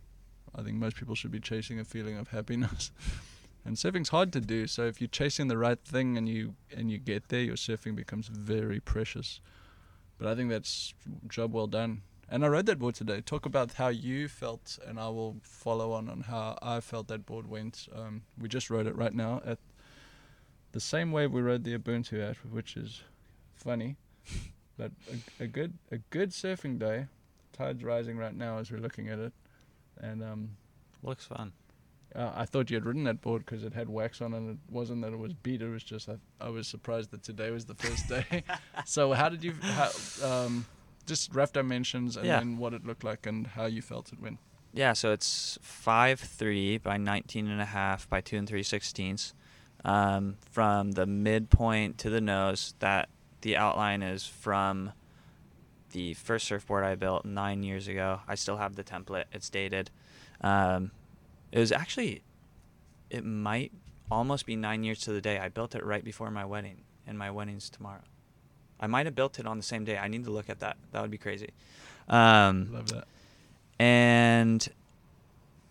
I 0.56 0.63
think 0.63 0.75
most 0.75 0.95
people 0.95 1.15
should 1.15 1.32
be 1.32 1.41
chasing 1.41 1.77
a 1.80 1.84
feeling 1.84 2.17
of 2.17 2.30
happiness. 2.30 2.91
and 3.67 3.75
surfing's 3.75 4.10
hard 4.10 4.32
to 4.32 4.39
do, 4.39 4.65
so 4.65 4.86
if 4.86 5.01
you're 5.01 5.10
chasing 5.10 5.49
the 5.49 5.58
right 5.58 5.80
thing 5.80 6.17
and 6.17 6.27
you 6.30 6.56
and 6.75 6.89
you 6.89 6.97
get 6.97 7.27
there, 7.27 7.41
your 7.41 7.58
surfing 7.58 7.95
becomes 7.95 8.30
very 8.30 8.80
precious. 8.80 9.41
But 10.17 10.30
I 10.30 10.36
think 10.36 10.49
that's 10.49 10.93
job 11.27 11.53
well 11.53 11.67
done. 11.67 12.01
And 12.30 12.43
I 12.43 12.47
rode 12.47 12.65
that 12.65 12.80
board 12.80 12.95
today. 12.95 13.21
Talk 13.21 13.45
about 13.45 13.73
how 13.73 13.89
you 13.89 14.30
felt, 14.30 14.80
and 14.88 14.97
I 14.97 15.10
will 15.10 15.36
follow 15.43 15.91
on 15.91 16.10
on 16.10 16.21
how 16.21 16.58
I 16.62 16.80
felt 16.80 17.10
that 17.10 17.25
board 17.25 17.49
went. 17.49 17.88
Um, 17.93 18.23
we 18.39 18.47
just 18.47 18.69
rode 18.69 18.88
it 18.88 18.95
right 18.95 19.13
now 19.13 19.41
at 19.45 19.60
the 20.71 20.80
same 20.80 21.12
wave 21.12 21.32
we 21.34 21.41
rode 21.41 21.65
the 21.65 21.77
Ubuntu 21.77 22.21
at, 22.21 22.38
which 22.45 22.77
is 22.77 23.03
funny, 23.53 23.97
but 24.77 24.91
a, 25.12 25.43
a 25.43 25.47
good 25.47 25.73
a 25.91 25.97
good 26.10 26.32
surfing 26.32 26.80
day. 26.80 27.08
Tide's 27.51 27.84
rising 27.84 28.17
right 28.17 28.36
now 28.36 28.60
as 28.60 28.71
we're 28.71 28.80
looking 28.80 29.10
at 29.10 29.19
it, 29.19 29.34
and 29.99 30.23
um, 30.23 30.51
Looks 31.03 31.25
fun. 31.25 31.53
Uh, 32.17 32.32
I 32.36 32.45
thought 32.45 32.69
you 32.71 32.75
had 32.75 32.86
ridden 32.86 33.03
that 33.03 33.21
board 33.21 33.45
because 33.45 33.63
it 33.63 33.73
had 33.73 33.88
wax 33.89 34.21
on, 34.21 34.34
and 34.34 34.49
it 34.49 34.58
wasn't 34.73 35.01
that 35.03 35.13
it 35.13 35.19
was 35.19 35.34
beat. 35.34 35.62
It 35.62 35.69
was 35.69 35.84
just 35.84 36.10
I, 36.10 36.15
I 36.41 36.49
was 36.49 36.67
surprised 36.67 37.12
that 37.12 37.21
today 37.23 37.51
was 37.51 37.65
the 37.65 37.75
first 37.75 38.10
day. 38.10 38.43
so 38.86 39.13
how 39.13 39.30
did 39.30 39.43
you? 39.43 39.53
How, 39.62 39.89
um, 40.23 40.65
just 41.06 41.34
rough 41.34 41.53
dimensions 41.53 42.17
and 42.17 42.25
Yeah. 42.25 42.39
then 42.39 42.58
what 42.58 42.73
it 42.73 42.86
looked 42.86 43.03
like 43.03 43.25
and 43.25 43.47
how 43.47 43.65
you 43.65 43.82
felt 43.82 44.12
it 44.12 44.19
went. 44.19 44.39
Yeah, 44.73 44.91
so 44.93 45.12
it's 45.13 45.58
five 45.62 46.19
three 46.19 46.77
by 46.77 46.97
nineteen 46.97 47.47
and 47.47 47.62
a 47.62 47.65
half 47.65 48.10
by 48.10 48.19
two 48.21 48.38
and 48.38 48.47
three 48.47 48.63
sixteenths. 48.63 49.34
Um, 49.86 50.38
from 50.51 50.91
the 50.93 51.06
midpoint 51.06 51.97
to 51.99 52.10
the 52.10 52.19
nose, 52.19 52.73
that 52.80 53.10
the 53.41 53.56
outline 53.56 54.01
is 54.01 54.25
from 54.25 54.91
the 55.91 56.13
first 56.15 56.47
surfboard 56.47 56.84
I 56.84 56.95
built 56.95 57.25
nine 57.25 57.63
years 57.63 57.88
ago. 57.88 58.19
I 58.27 58.36
still 58.36 58.58
have 58.58 58.75
the 58.75 58.84
template; 58.84 59.25
it's 59.32 59.49
dated. 59.49 59.89
Um, 60.41 60.91
it 61.52 61.60
was 61.60 61.72
actually, 61.72 62.22
it 63.10 63.24
might 63.26 63.72
almost 64.12 64.46
be 64.46 64.56
nine 64.56 64.84
years 64.84 65.00
to 65.02 65.12
the 65.12 65.22
day. 65.22 65.38
I 65.40 65.50
built 65.50 65.76
it 65.76 65.84
right 65.86 66.04
before 66.04 66.30
my 66.32 66.46
wedding, 66.46 66.82
and 67.06 67.18
my 67.18 67.30
wedding's 67.32 67.70
tomorrow. 67.70 68.02
I 68.80 68.88
might 68.88 69.06
have 69.06 69.16
built 69.16 69.40
it 69.40 69.48
on 69.48 69.58
the 69.58 69.64
same 69.64 69.86
day. 69.86 69.98
I 69.98 70.08
need 70.08 70.24
to 70.26 70.32
look 70.32 70.50
at 70.50 70.60
that. 70.60 70.78
That 70.92 71.02
would 71.02 71.12
be 71.12 71.18
crazy. 71.18 71.50
Um, 72.10 72.70
Love 72.72 72.90
that. 72.90 73.06
and 73.80 74.68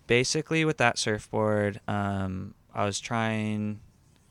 basically 0.06 0.64
with 0.64 0.76
that 0.76 0.98
surfboard 0.98 1.80
um, 1.88 2.54
i 2.74 2.84
was 2.84 3.00
trying 3.00 3.80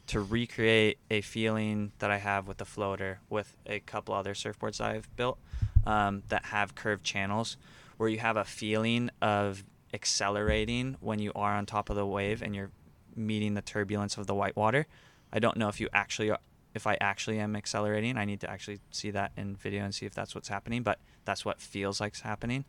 to 0.08 0.20
recreate 0.22 0.98
a 1.10 1.22
feeling 1.22 1.92
that 2.00 2.12
i 2.12 2.18
have 2.18 2.48
with 2.48 2.58
the 2.58 2.66
floater 2.66 3.20
with 3.30 3.58
a 3.66 3.80
couple 3.82 4.14
other 4.14 4.34
surfboards 4.34 4.80
i've 4.80 5.14
built 5.16 5.38
um, 5.86 6.24
that 6.30 6.46
have 6.46 6.76
curved 6.76 7.04
channels 7.04 7.58
where 7.98 8.08
you 8.08 8.20
have 8.20 8.38
a 8.38 8.46
feeling 8.46 9.10
of 9.22 9.64
accelerating 9.96 10.98
when 11.00 11.20
you 11.20 11.32
are 11.36 11.54
on 11.56 11.66
top 11.66 11.90
of 11.90 11.96
the 11.96 12.06
wave 12.06 12.44
and 12.44 12.56
you're 12.56 12.72
meeting 13.16 13.54
the 13.56 13.62
turbulence 13.62 14.18
of 14.18 14.28
the 14.28 14.36
white 14.36 14.56
water 14.56 14.86
i 15.34 15.40
don't 15.40 15.58
know 15.58 15.70
if 15.70 15.80
you 15.80 15.88
actually 15.94 16.32
if 16.74 16.86
i 16.86 16.98
actually 17.00 17.40
am 17.40 17.56
accelerating 17.56 18.18
i 18.18 18.26
need 18.26 18.42
to 18.42 18.50
actually 18.50 18.80
see 18.92 19.10
that 19.10 19.32
in 19.38 19.56
video 19.56 19.84
and 19.84 19.96
see 19.96 20.06
if 20.06 20.14
that's 20.14 20.36
what's 20.36 20.50
happening 20.50 20.84
but 20.84 21.00
that's 21.24 21.46
what 21.46 21.62
feels 21.62 22.00
like's 22.00 22.22
happening 22.22 22.66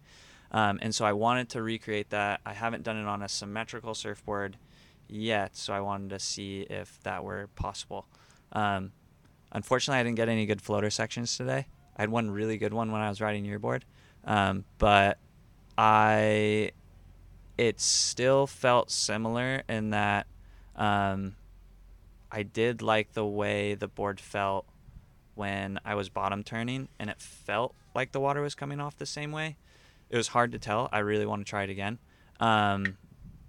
um, 0.51 0.79
and 0.83 0.95
so 0.95 1.05
I 1.05 1.13
wanted 1.13 1.49
to 1.51 1.63
recreate 1.63 2.11
that. 2.11 2.41
I 2.47 2.53
haven't 2.53 2.83
done 2.83 2.97
it 2.97 3.07
on 3.07 3.23
a 3.23 3.29
symmetrical 3.29 3.95
surfboard 3.95 4.57
yet, 5.09 5.57
so 5.57 5.73
I 5.73 5.81
wanted 5.81 6.11
to 6.11 6.19
see 6.19 6.63
if 6.63 7.01
that 7.03 7.25
were 7.25 7.49
possible. 7.57 8.07
Um, 8.53 8.93
unfortunately, 9.53 10.01
I 10.01 10.03
didn't 10.05 10.17
get 10.17 10.29
any 10.29 10.47
good 10.47 10.63
floater 10.63 10.91
sections 10.91 11.37
today. 11.37 11.67
I 11.97 12.03
had 12.03 12.11
one 12.11 12.31
really 12.31 12.59
good 12.59 12.73
one 12.73 12.93
when 12.93 13.01
I 13.01 13.09
was 13.09 13.21
riding 13.21 13.45
your 13.45 13.59
board, 13.59 13.85
um, 14.25 14.65
but 14.79 15.19
I 15.79 16.73
it 17.59 17.81
still 17.81 18.47
felt 18.47 18.91
similar 18.91 19.63
in 19.69 19.91
that 19.91 20.27
um, 20.75 21.37
I 22.31 22.43
did 22.43 22.83
like 22.83 23.13
the 23.13 23.27
way 23.27 23.75
the 23.75 23.89
board 23.89 24.21
felt 24.21 24.67
when 25.35 25.79
I 25.85 25.95
was 25.95 26.09
bottom 26.09 26.43
turning, 26.43 26.89
and 26.99 27.11
it 27.11 27.21
felt 27.21 27.75
like 27.95 28.13
the 28.13 28.21
water 28.21 28.41
was 28.41 28.55
coming 28.55 28.81
off 28.81 28.97
the 28.97 29.07
same 29.07 29.33
way 29.33 29.57
it 30.11 30.17
was 30.17 30.29
hard 30.29 30.53
to 30.53 30.59
tell. 30.59 30.89
I 30.93 31.01
really 31.01 31.27
want 31.27 31.45
to 31.45 31.49
try 31.49 31.65
it 31.65 31.71
again, 31.71 31.99
um, 32.41 32.97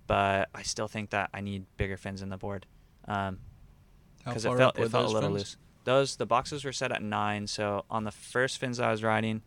but 0.08 0.50
I 0.54 0.64
still 0.64 0.88
think 0.88 1.12
that 1.12 1.30
I 1.34 1.42
need 1.42 1.66
bigger 1.78 1.98
fins 1.98 2.22
in 2.22 2.30
the 2.30 2.38
board 2.38 2.66
because 3.06 4.46
it 4.46 4.56
felt 4.56 4.78
it 4.80 4.90
felt 4.90 5.06
a 5.06 5.14
little 5.14 5.30
fins? 5.30 5.34
loose. 5.34 5.58
Those 5.84 6.16
the 6.18 6.26
boxes 6.26 6.66
were 6.66 6.74
set 6.74 6.92
at 6.92 7.02
nine, 7.02 7.48
so 7.48 7.86
on 7.90 8.04
the 8.04 8.12
first 8.12 8.58
fins 8.58 8.80
I 8.80 8.92
was 8.92 9.04
riding, 9.04 9.42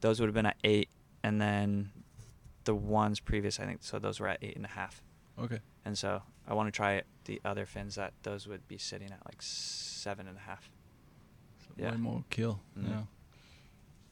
those 0.00 0.20
would 0.20 0.26
have 0.26 0.34
been 0.34 0.46
at 0.46 0.56
eight, 0.64 0.88
and 1.22 1.40
then 1.40 1.90
the 2.64 2.74
ones 2.74 3.20
previous, 3.20 3.58
I 3.60 3.66
think, 3.66 3.82
so 3.82 3.98
those 3.98 4.20
were 4.20 4.28
at 4.28 4.38
eight 4.42 4.56
and 4.56 4.64
a 4.64 4.68
half. 4.68 5.02
Okay. 5.38 5.60
And 5.84 5.96
so 5.98 6.22
I 6.46 6.54
want 6.54 6.68
to 6.68 6.72
try 6.76 7.02
the 7.24 7.40
other 7.44 7.66
fins 7.66 7.94
that 7.96 8.12
those 8.22 8.46
would 8.46 8.66
be 8.68 8.78
sitting 8.78 9.10
at 9.10 9.20
like 9.26 9.40
seven 9.42 10.26
and 10.28 10.36
a 10.36 10.40
half. 10.40 10.70
So 11.66 11.74
Yeah. 11.76 11.90
Way 11.92 11.96
more 11.98 12.24
kill. 12.30 12.60
Mhm. 12.78 12.88
Yeah. 12.88 13.02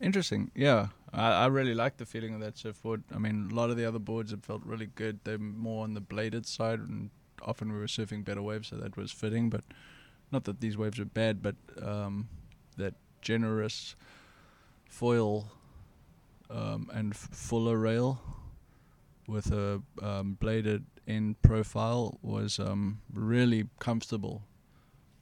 Interesting. 0.01 0.51
Yeah. 0.55 0.89
I, 1.13 1.45
I 1.45 1.47
really 1.47 1.75
like 1.75 1.97
the 1.99 2.07
feeling 2.07 2.35
of 2.35 2.41
that 2.41 2.59
surfboard. 2.59 3.05
I 3.15 3.19
mean, 3.19 3.49
a 3.53 3.55
lot 3.55 3.71
of 3.71 3.77
the 3.77 3.85
other 3.85 3.99
boards 4.01 4.31
have 4.33 4.45
felt 4.45 4.63
really 4.65 4.87
good. 4.87 5.21
They're 5.25 5.39
more 5.39 5.85
on 5.85 5.95
the 5.95 6.01
bladed 6.01 6.45
side, 6.47 6.81
and 6.81 7.11
often 7.43 7.73
we 7.73 7.79
were 7.79 7.87
surfing 7.87 8.25
better 8.25 8.43
waves, 8.43 8.69
so 8.69 8.77
that 8.77 8.97
was 8.97 9.13
fitting. 9.13 9.49
But 9.51 9.63
not 10.33 10.45
that 10.45 10.61
these 10.61 10.77
waves 10.77 10.99
are 10.99 11.05
bad, 11.05 11.41
but 11.43 11.55
um, 11.81 12.29
that 12.77 12.95
generous 13.21 13.95
foil 14.89 15.53
um, 16.51 16.91
and 16.93 17.13
f- 17.13 17.29
fuller 17.31 17.77
rail 17.79 18.21
with 19.27 19.53
a 19.53 19.83
um, 20.03 20.35
bladed 20.41 20.85
end 21.07 21.41
profile 21.43 22.19
was 22.23 22.59
um, 22.59 23.01
really 23.13 23.69
comfortable. 23.79 24.43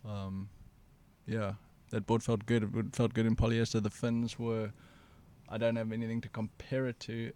Um, 0.07 0.49
yeah, 1.27 1.55
that 1.91 2.07
board 2.07 2.23
felt 2.23 2.47
good. 2.47 2.75
It 2.77 2.97
felt 2.97 3.15
good 3.15 3.27
in 3.27 3.37
polyester. 3.37 3.83
The 3.83 3.91
fins 3.91 4.39
were. 4.39 4.73
I 5.49 5.59
don't 5.59 5.77
have 5.77 5.93
anything 5.93 6.21
to 6.21 6.29
compare 6.29 6.87
it 6.87 7.01
to, 7.01 7.33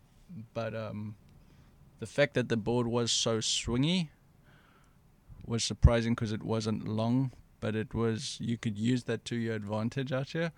but 0.55 0.75
um, 0.75 1.17
the 1.99 2.07
fact 2.07 2.35
that 2.35 2.49
the 2.49 2.57
board 2.57 2.87
was 2.87 3.11
so 3.11 3.39
swingy 3.39 4.09
was 5.45 5.65
surprising 5.65 6.15
because 6.15 6.33
it 6.33 6.43
wasn't 6.43 6.87
long, 6.87 7.33
but 7.61 7.75
it 7.75 7.93
was. 7.95 8.39
You 8.41 8.57
could 8.57 8.79
use 8.79 9.05
that 9.05 9.25
to 9.27 9.37
your 9.37 9.55
advantage 9.55 10.13
out 10.13 10.31
here. 10.31 10.53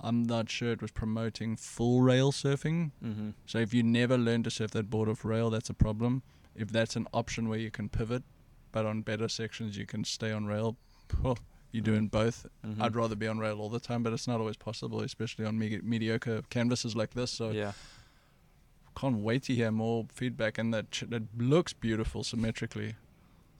I'm 0.00 0.24
not 0.24 0.50
sure 0.50 0.72
it 0.72 0.82
was 0.82 0.90
promoting 0.90 1.56
full 1.56 2.02
rail 2.02 2.32
surfing. 2.32 2.90
Mm-hmm. 3.02 3.30
So 3.46 3.58
if 3.58 3.72
you 3.72 3.82
never 3.82 4.18
learn 4.18 4.42
to 4.42 4.50
surf 4.50 4.72
that 4.72 4.90
board 4.90 5.08
off 5.08 5.24
rail, 5.24 5.50
that's 5.50 5.70
a 5.70 5.74
problem. 5.74 6.22
If 6.56 6.70
that's 6.70 6.96
an 6.96 7.06
option 7.12 7.48
where 7.48 7.58
you 7.58 7.70
can 7.70 7.88
pivot, 7.88 8.22
but 8.72 8.86
on 8.86 9.02
better 9.02 9.28
sections 9.28 9.76
you 9.76 9.86
can 9.86 10.04
stay 10.04 10.32
on 10.32 10.46
rail, 10.46 10.76
well, 11.22 11.38
you're 11.72 11.82
doing 11.82 12.06
both. 12.08 12.46
Mm-hmm. 12.66 12.82
I'd 12.82 12.94
rather 12.96 13.16
be 13.16 13.26
on 13.26 13.38
rail 13.38 13.60
all 13.60 13.68
the 13.68 13.80
time, 13.80 14.02
but 14.02 14.12
it's 14.12 14.28
not 14.28 14.40
always 14.40 14.56
possible, 14.56 15.00
especially 15.00 15.44
on 15.44 15.58
me- 15.58 15.80
mediocre 15.82 16.42
canvases 16.50 16.94
like 16.94 17.14
this. 17.14 17.30
So 17.32 17.50
yeah. 17.50 17.72
can't 18.96 19.16
wait 19.18 19.42
to 19.44 19.54
hear 19.54 19.70
more 19.72 20.06
feedback, 20.12 20.58
and 20.58 20.72
that 20.74 20.90
ch- 20.92 21.04
that 21.08 21.22
looks 21.36 21.72
beautiful 21.72 22.22
symmetrically. 22.22 22.94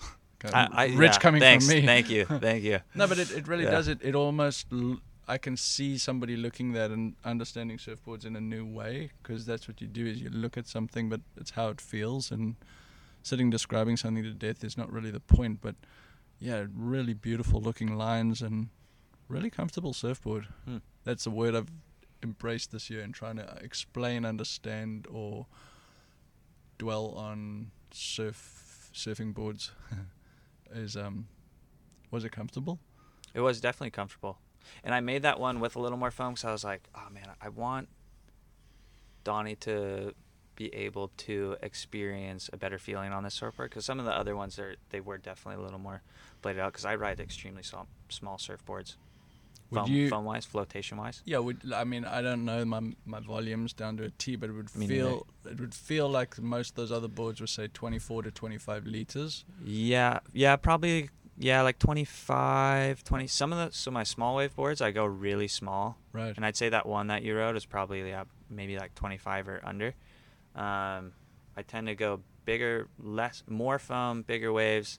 I, 0.52 0.68
I, 0.72 0.86
Rich 0.94 1.12
yeah, 1.14 1.18
coming 1.18 1.40
thanks, 1.40 1.66
from 1.66 1.74
me. 1.76 1.86
Thank 1.86 2.10
you. 2.10 2.24
Thank 2.48 2.62
you. 2.64 2.80
No, 2.94 3.06
but 3.08 3.18
it, 3.18 3.30
it 3.32 3.48
really 3.48 3.64
Yeah. 3.64 3.70
does 3.70 3.88
it. 3.88 3.98
It 4.02 4.14
almost 4.14 4.66
l- 4.72 5.00
I 5.26 5.38
can 5.38 5.56
see 5.56 5.96
somebody 5.96 6.36
looking 6.36 6.72
that 6.72 6.90
and 6.90 7.14
understanding 7.24 7.78
surfboards 7.78 8.26
in 8.26 8.36
a 8.36 8.40
new 8.40 8.66
way 8.66 9.10
because 9.22 9.46
that's 9.46 9.66
what 9.66 9.80
you 9.80 9.86
do 9.86 10.06
is 10.06 10.20
you 10.20 10.28
look 10.28 10.58
at 10.58 10.66
something, 10.66 11.08
but 11.08 11.20
it's 11.36 11.52
how 11.52 11.68
it 11.68 11.80
feels 11.80 12.30
and 12.30 12.56
sitting 13.22 13.48
describing 13.48 13.96
something 13.96 14.22
to 14.22 14.32
death 14.32 14.62
is 14.62 14.76
not 14.76 14.92
really 14.92 15.10
the 15.10 15.20
point. 15.20 15.60
But 15.62 15.76
yeah, 16.38 16.66
really 16.74 17.14
beautiful 17.14 17.60
looking 17.60 17.96
lines 17.96 18.42
and 18.42 18.68
really 19.28 19.50
comfortable 19.50 19.94
surfboard. 19.94 20.48
Hmm. 20.66 20.78
That's 21.04 21.26
a 21.26 21.30
word 21.30 21.54
I've 21.54 21.70
embraced 22.22 22.70
this 22.70 22.90
year 22.90 23.00
in 23.00 23.12
trying 23.12 23.36
to 23.36 23.58
explain, 23.62 24.24
understand, 24.24 25.06
or 25.10 25.46
dwell 26.78 27.14
on 27.16 27.70
surf 27.92 28.90
surfing 28.94 29.32
boards. 29.32 29.72
is 30.74 30.96
um 30.96 31.28
was 32.10 32.24
it 32.24 32.32
comfortable? 32.32 32.78
It 33.32 33.40
was 33.40 33.60
definitely 33.60 33.90
comfortable. 33.90 34.38
And 34.82 34.94
I 34.94 35.00
made 35.00 35.22
that 35.22 35.38
one 35.40 35.60
with 35.60 35.76
a 35.76 35.80
little 35.80 35.98
more 35.98 36.10
foam 36.10 36.34
because 36.34 36.44
I 36.44 36.52
was 36.52 36.64
like, 36.64 36.82
oh 36.94 37.08
man, 37.12 37.26
I 37.40 37.48
want 37.48 37.88
Donnie 39.24 39.56
to 39.56 40.14
be 40.56 40.72
able 40.74 41.10
to 41.16 41.56
experience 41.62 42.48
a 42.52 42.56
better 42.56 42.78
feeling 42.78 43.12
on 43.12 43.24
this 43.24 43.34
surfboard 43.34 43.70
because 43.70 43.84
some 43.84 43.98
of 43.98 44.04
the 44.04 44.12
other 44.16 44.36
ones 44.36 44.58
are 44.58 44.76
they 44.90 45.00
were 45.00 45.18
definitely 45.18 45.60
a 45.60 45.64
little 45.64 45.80
more 45.80 46.02
bladed 46.42 46.60
out 46.60 46.72
because 46.72 46.84
I 46.84 46.94
ride 46.94 47.18
extremely 47.20 47.62
small, 47.62 47.88
small 48.08 48.36
surfboards. 48.36 48.96
Foam, 49.72 49.90
you- 49.90 50.08
foam 50.08 50.24
wise, 50.24 50.44
flotation 50.44 50.98
wise. 50.98 51.22
Yeah, 51.24 51.38
would 51.38 51.72
I 51.74 51.82
mean 51.82 52.04
I 52.04 52.22
don't 52.22 52.44
know 52.44 52.64
my 52.64 52.80
my 53.04 53.18
volumes 53.18 53.72
down 53.72 53.96
to 53.96 54.04
a 54.04 54.10
T, 54.10 54.36
but 54.36 54.50
it 54.50 54.52
would 54.52 54.72
Me 54.76 54.86
feel 54.86 55.26
it 55.50 55.58
would 55.58 55.74
feel 55.74 56.08
like 56.08 56.38
most 56.40 56.70
of 56.70 56.76
those 56.76 56.92
other 56.92 57.08
boards 57.08 57.40
would 57.40 57.48
say 57.48 57.66
24 57.66 58.22
to 58.24 58.30
25 58.30 58.86
liters. 58.86 59.44
Yeah, 59.64 60.20
yeah, 60.32 60.54
probably 60.54 61.10
yeah, 61.38 61.62
like 61.62 61.78
25, 61.78 63.04
20. 63.04 63.26
Some 63.26 63.52
of 63.52 63.58
the 63.58 63.76
so 63.76 63.90
my 63.90 64.02
small 64.04 64.36
wave 64.36 64.54
boards 64.54 64.80
I 64.80 64.90
go 64.90 65.04
really 65.04 65.48
small, 65.48 65.98
Right. 66.12 66.34
and 66.36 66.44
I'd 66.44 66.56
say 66.56 66.68
that 66.68 66.86
one 66.86 67.08
that 67.08 67.22
you 67.22 67.36
rode 67.36 67.56
is 67.56 67.66
probably 67.66 68.08
yeah 68.08 68.24
maybe 68.50 68.78
like 68.78 68.94
25 68.94 69.48
or 69.48 69.60
under. 69.64 69.88
Um, 70.54 71.12
I 71.56 71.62
tend 71.66 71.86
to 71.88 71.94
go 71.94 72.20
bigger, 72.44 72.88
less, 72.98 73.42
more 73.48 73.78
foam, 73.78 74.22
bigger 74.22 74.52
waves, 74.52 74.98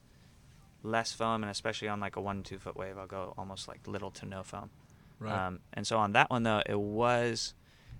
less 0.82 1.12
foam, 1.12 1.42
and 1.42 1.50
especially 1.50 1.88
on 1.88 2.00
like 2.00 2.16
a 2.16 2.20
one 2.20 2.42
two 2.42 2.58
foot 2.58 2.76
wave, 2.76 2.98
I'll 2.98 3.06
go 3.06 3.34
almost 3.38 3.68
like 3.68 3.86
little 3.86 4.10
to 4.12 4.26
no 4.26 4.42
foam. 4.42 4.70
Right. 5.18 5.46
Um, 5.46 5.60
and 5.72 5.86
so 5.86 5.96
on 5.98 6.12
that 6.12 6.30
one 6.30 6.42
though, 6.42 6.62
it 6.66 6.78
was 6.78 7.54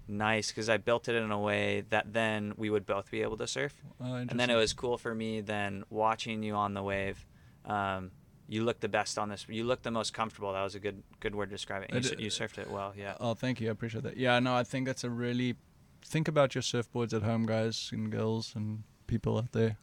nice 0.08 0.48
because 0.48 0.68
I 0.68 0.76
built 0.76 1.08
it 1.08 1.16
in 1.16 1.30
a 1.32 1.40
way 1.40 1.82
that 1.90 2.12
then 2.12 2.54
we 2.56 2.70
would 2.70 2.86
both 2.86 3.10
be 3.10 3.22
able 3.22 3.36
to 3.38 3.46
surf 3.48 3.74
Oh, 4.00 4.14
and 4.14 4.38
then 4.38 4.50
it 4.50 4.54
was 4.54 4.72
cool 4.72 4.98
for 4.98 5.12
me 5.12 5.40
then 5.40 5.82
watching 5.90 6.44
you 6.44 6.54
on 6.54 6.74
the 6.74 6.82
wave 6.82 7.26
um, 7.64 8.12
you 8.48 8.62
look 8.64 8.80
the 8.80 8.88
best 8.88 9.18
on 9.18 9.28
this 9.28 9.44
you 9.48 9.64
look 9.64 9.82
the 9.82 9.90
most 9.90 10.12
comfortable 10.14 10.52
that 10.52 10.62
was 10.62 10.74
a 10.74 10.80
good 10.80 11.02
good 11.20 11.34
word 11.34 11.46
to 11.50 11.54
describe 11.56 11.82
it 11.82 11.92
you, 11.92 12.24
you 12.26 12.30
surfed 12.30 12.58
it 12.58 12.70
well 12.70 12.92
yeah 12.96 13.14
Oh, 13.20 13.34
thank 13.34 13.60
you. 13.60 13.68
I 13.68 13.72
appreciate 13.72 14.04
that. 14.04 14.16
Yeah, 14.16 14.38
no, 14.38 14.54
I 14.54 14.62
think 14.62 14.86
that's 14.86 15.04
a 15.04 15.10
really 15.10 15.56
think 16.04 16.28
about 16.28 16.54
your 16.54 16.62
surfboards 16.62 17.12
at 17.12 17.22
home, 17.22 17.46
guys 17.46 17.90
and 17.92 18.10
girls 18.10 18.52
and 18.54 18.84
people 19.06 19.36
out 19.38 19.52
there. 19.52 19.78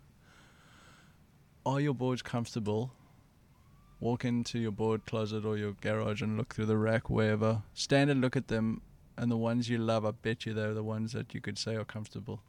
Are 1.65 1.79
your 1.79 1.93
boards 1.93 2.21
comfortable? 2.21 2.91
Walk 3.99 4.25
into 4.25 4.59
your 4.59 4.71
board 4.71 5.05
closet 5.05 5.45
or 5.45 5.57
your 5.57 5.73
garage 5.73 6.21
and 6.21 6.37
look 6.37 6.53
through 6.53 6.65
the 6.65 6.77
rack, 6.77 7.09
wherever. 7.09 7.63
Stand 7.73 8.09
and 8.09 8.19
look 8.21 8.35
at 8.35 8.49
them, 8.49 8.81
and 9.17 9.31
the 9.31 9.37
ones 9.37 9.69
you 9.69 9.77
love, 9.77 10.05
I 10.05 10.11
bet 10.11 10.45
you 10.45 10.53
they're 10.53 10.73
the 10.73 10.83
ones 10.83 11.13
that 11.13 11.33
you 11.33 11.39
could 11.41 11.57
say 11.57 11.75
are 11.75 11.85
comfortable. 11.85 12.41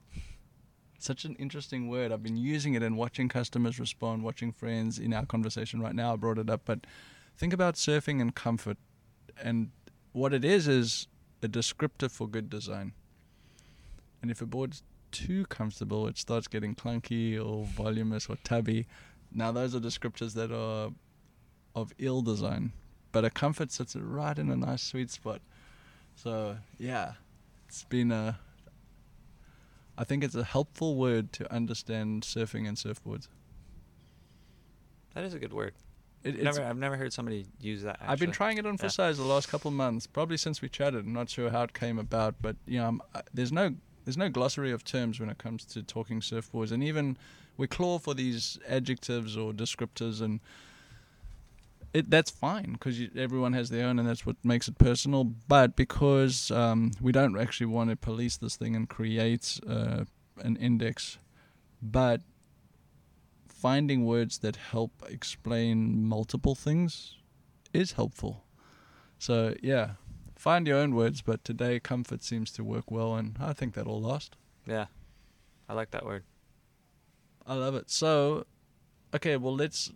Such 1.04 1.26
an 1.26 1.34
interesting 1.34 1.88
word. 1.88 2.12
I've 2.12 2.22
been 2.22 2.38
using 2.38 2.72
it 2.72 2.82
and 2.82 2.96
watching 2.96 3.28
customers 3.28 3.78
respond, 3.78 4.22
watching 4.22 4.52
friends 4.52 4.98
in 4.98 5.12
our 5.12 5.26
conversation 5.26 5.78
right 5.78 5.94
now. 5.94 6.14
I 6.14 6.16
brought 6.16 6.38
it 6.38 6.48
up, 6.48 6.62
but 6.64 6.86
think 7.36 7.52
about 7.52 7.74
surfing 7.74 8.22
and 8.22 8.34
comfort. 8.34 8.78
And 9.42 9.70
what 10.12 10.32
it 10.32 10.46
is 10.46 10.66
is 10.66 11.06
a 11.42 11.46
descriptor 11.46 12.10
for 12.10 12.26
good 12.26 12.48
design. 12.48 12.94
And 14.22 14.30
if 14.30 14.40
a 14.40 14.46
board's 14.46 14.82
too 15.10 15.44
comfortable, 15.44 16.06
it 16.08 16.16
starts 16.16 16.48
getting 16.48 16.74
clunky 16.74 17.36
or 17.38 17.66
voluminous 17.66 18.30
or 18.30 18.36
tubby. 18.42 18.86
Now 19.30 19.52
those 19.52 19.74
are 19.74 19.80
descriptors 19.80 20.32
that 20.32 20.50
are 20.52 20.90
of 21.74 21.92
ill 21.98 22.22
design, 22.22 22.72
but 23.12 23.26
a 23.26 23.30
comfort 23.30 23.72
sits 23.72 23.94
right 23.94 24.38
in 24.38 24.48
a 24.48 24.56
nice 24.56 24.82
sweet 24.82 25.10
spot. 25.10 25.42
So 26.14 26.56
yeah, 26.78 27.12
it's 27.68 27.84
been 27.84 28.10
a. 28.10 28.38
I 29.96 30.04
think 30.04 30.24
it's 30.24 30.34
a 30.34 30.44
helpful 30.44 30.96
word 30.96 31.32
to 31.34 31.52
understand 31.52 32.22
surfing 32.24 32.66
and 32.68 32.76
surfboards. 32.76 33.28
that 35.14 35.24
is 35.24 35.34
a 35.34 35.38
good 35.38 35.52
word 35.52 35.74
It, 36.24 36.42
never 36.42 36.62
i've 36.62 36.76
never 36.78 36.96
heard 36.96 37.12
somebody 37.12 37.46
use 37.60 37.82
that 37.82 37.98
I've 38.00 38.18
been 38.18 38.32
trying 38.32 38.58
it 38.58 38.66
on 38.66 38.76
for 38.78 38.86
Yeah. 38.86 38.90
size 38.90 39.18
the 39.18 39.24
last 39.24 39.48
couple 39.48 39.68
of 39.68 39.74
months, 39.74 40.06
probably 40.06 40.36
since 40.36 40.60
we 40.62 40.68
chatted. 40.68 41.04
I'm 41.06 41.12
not 41.12 41.28
sure 41.30 41.50
how 41.50 41.62
it 41.62 41.72
came 41.74 41.98
about, 41.98 42.34
but 42.42 42.56
you 42.66 42.78
know, 42.78 42.88
I'm, 42.88 43.02
I, 43.14 43.22
there's 43.32 43.52
no 43.52 43.74
there's 44.04 44.16
no 44.18 44.28
glossary 44.28 44.70
of 44.72 44.84
terms 44.84 45.18
when 45.20 45.30
it 45.30 45.38
comes 45.38 45.64
to 45.66 45.82
talking 45.82 46.20
surfboards, 46.20 46.72
and 46.72 46.82
even 46.82 47.16
we 47.56 47.66
claw 47.66 47.98
for 47.98 48.14
these 48.14 48.58
adjectives 48.68 49.36
or 49.36 49.52
descriptors, 49.52 50.20
and 50.20 50.40
it 51.94 52.10
that's 52.10 52.30
fine 52.30 52.72
because 52.72 53.00
everyone 53.16 53.52
has 53.54 53.70
their 53.70 53.86
own, 53.86 53.98
and 53.98 54.06
that's 54.08 54.26
what 54.26 54.36
makes 54.44 54.68
it 54.68 54.76
personal. 54.78 55.24
But 55.24 55.76
because 55.76 56.50
um, 56.50 56.90
we 57.00 57.12
don't 57.12 57.38
actually 57.38 57.66
want 57.66 57.90
to 57.90 57.96
police 57.96 58.36
this 58.36 58.56
thing 58.56 58.76
and 58.76 58.88
create 58.88 59.60
uh, 59.66 60.04
an 60.42 60.56
index, 60.56 61.18
but 61.80 62.20
finding 63.48 64.04
words 64.04 64.38
that 64.38 64.56
help 64.56 64.92
explain 65.08 66.04
multiple 66.04 66.54
things 66.54 67.16
is 67.72 67.92
helpful. 67.92 68.44
So 69.18 69.54
yeah, 69.62 69.92
find 70.36 70.66
your 70.66 70.78
own 70.78 70.94
words. 70.94 71.22
But 71.22 71.44
today, 71.44 71.80
comfort 71.80 72.22
seems 72.22 72.50
to 72.52 72.64
work 72.64 72.90
well, 72.90 73.14
and 73.14 73.36
I 73.40 73.52
think 73.54 73.74
that'll 73.74 74.02
last. 74.02 74.36
yeah 74.66 74.86
i 75.68 75.72
like 75.72 75.90
that 75.90 76.04
word 76.04 76.24
I 77.46 77.54
love 77.54 77.74
it. 77.74 77.90
So, 77.90 78.46
okay, 79.14 79.36
well 79.36 79.54
let's. 79.54 79.92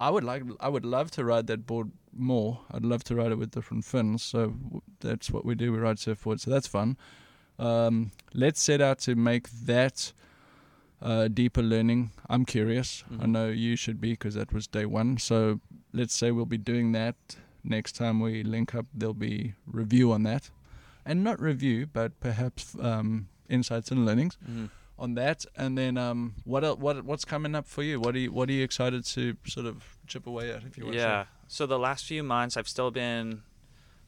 I 0.00 0.10
would 0.10 0.24
like. 0.24 0.42
I 0.60 0.68
would 0.68 0.84
love 0.84 1.10
to 1.12 1.24
ride 1.24 1.46
that 1.48 1.66
board 1.66 1.90
more. 2.12 2.60
I'd 2.70 2.84
love 2.84 3.02
to 3.04 3.14
ride 3.16 3.32
it 3.32 3.38
with 3.38 3.50
different 3.50 3.84
fins. 3.84 4.22
So 4.22 4.54
that's 5.00 5.30
what 5.30 5.44
we 5.44 5.54
do. 5.54 5.72
We 5.72 5.78
ride 5.78 5.96
surfboards. 5.96 6.40
So 6.40 6.50
that's 6.50 6.66
fun. 6.68 6.96
Um, 7.58 8.12
let's 8.32 8.60
set 8.60 8.80
out 8.80 8.98
to 9.00 9.14
make 9.16 9.48
that 9.66 10.12
uh, 11.02 11.28
deeper 11.28 11.62
learning. 11.62 12.10
I'm 12.28 12.44
curious. 12.44 13.04
I 13.10 13.24
Mhm. 13.24 13.28
know 13.30 13.48
you 13.48 13.76
should 13.76 14.00
be 14.00 14.12
because 14.12 14.34
that 14.34 14.52
was 14.52 14.66
day 14.66 14.86
one. 14.86 15.18
So 15.18 15.60
let's 15.92 16.14
say 16.14 16.30
we'll 16.32 16.46
be 16.46 16.58
doing 16.58 16.92
that 16.92 17.16
next 17.64 17.92
time 17.96 18.20
we 18.20 18.42
link 18.44 18.74
up. 18.74 18.86
There'll 18.94 19.14
be 19.14 19.54
review 19.66 20.12
on 20.12 20.22
that, 20.24 20.50
and 21.04 21.22
not 21.24 21.40
review, 21.40 21.86
but 21.92 22.18
perhaps 22.20 22.74
um, 22.80 23.28
insights 23.48 23.90
and 23.90 24.04
learnings 24.06 24.36
hmm 24.44 24.66
on 24.98 25.14
that. 25.14 25.44
And 25.56 25.78
then 25.78 25.96
um, 25.96 26.34
what 26.44 26.64
el- 26.64 26.76
what 26.76 27.04
what's 27.04 27.24
coming 27.24 27.54
up 27.54 27.66
for 27.66 27.82
you? 27.82 28.00
What 28.00 28.14
are 28.14 28.18
you 28.18 28.32
what 28.32 28.48
are 28.48 28.52
you 28.52 28.64
excited 28.64 29.04
to 29.06 29.36
sort 29.46 29.66
of 29.66 29.98
chip 30.06 30.26
away 30.26 30.50
at? 30.50 30.64
If 30.64 30.76
you 30.76 30.84
want 30.84 30.96
Yeah. 30.96 31.24
So 31.46 31.66
the 31.66 31.78
last 31.78 32.04
few 32.04 32.22
months, 32.22 32.56
I've 32.56 32.68
still 32.68 32.90
been 32.90 33.42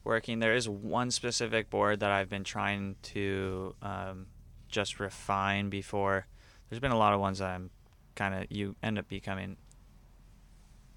working. 0.03 0.39
There 0.39 0.53
is 0.53 0.67
one 0.67 1.11
specific 1.11 1.69
board 1.69 1.99
that 2.01 2.11
I've 2.11 2.29
been 2.29 2.43
trying 2.43 2.95
to 3.03 3.75
um, 3.81 4.27
just 4.67 4.99
refine 4.99 5.69
before. 5.69 6.27
There's 6.69 6.79
been 6.79 6.91
a 6.91 6.97
lot 6.97 7.13
of 7.13 7.19
ones 7.19 7.39
that 7.39 7.49
I'm 7.49 7.71
kind 8.15 8.35
of 8.35 8.51
you 8.51 8.75
end 8.83 8.99
up 8.99 9.07
becoming. 9.07 9.57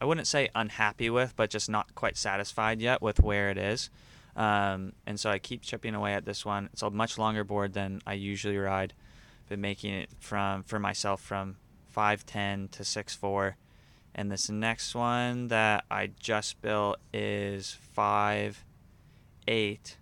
I 0.01 0.07
wouldn't 0.07 0.27
say 0.27 0.51
unhappy 0.55 1.09
with, 1.09 1.35
but 1.37 1.51
just 1.51 1.71
not 1.71 1.95
quite 1.95 2.17
satisfied 2.17 2.81
yet 2.81 3.01
with 3.01 3.21
where 3.21 3.51
it 3.51 3.57
is. 3.57 3.91
Um, 4.37 4.93
and 5.07 5.19
so 5.19 5.31
I 5.31 5.39
keep 5.39 5.63
chipping 5.63 5.95
away 5.95 6.13
at 6.15 6.25
this 6.25 6.45
one. 6.45 6.69
It's 6.73 6.83
a 6.83 6.91
much 6.91 7.17
longer 7.19 7.45
board 7.45 7.73
than 7.73 8.01
I 8.07 8.15
usually 8.15 8.59
ride. 8.59 8.93
Been 9.49 9.61
making 9.61 9.95
it 9.95 10.11
from 10.21 10.63
for 10.63 10.79
myself 10.79 11.21
from 11.21 11.57
5'10 11.95 12.71
to 12.73 12.83
6'4 12.83 13.55
and 14.15 14.31
this 14.31 14.49
next 14.49 14.95
one 14.95 15.49
that 15.49 15.85
I 15.91 16.11
just 16.19 16.63
built 16.63 16.99
is 17.13 17.77
five 17.93 18.65
eight, 19.49 19.99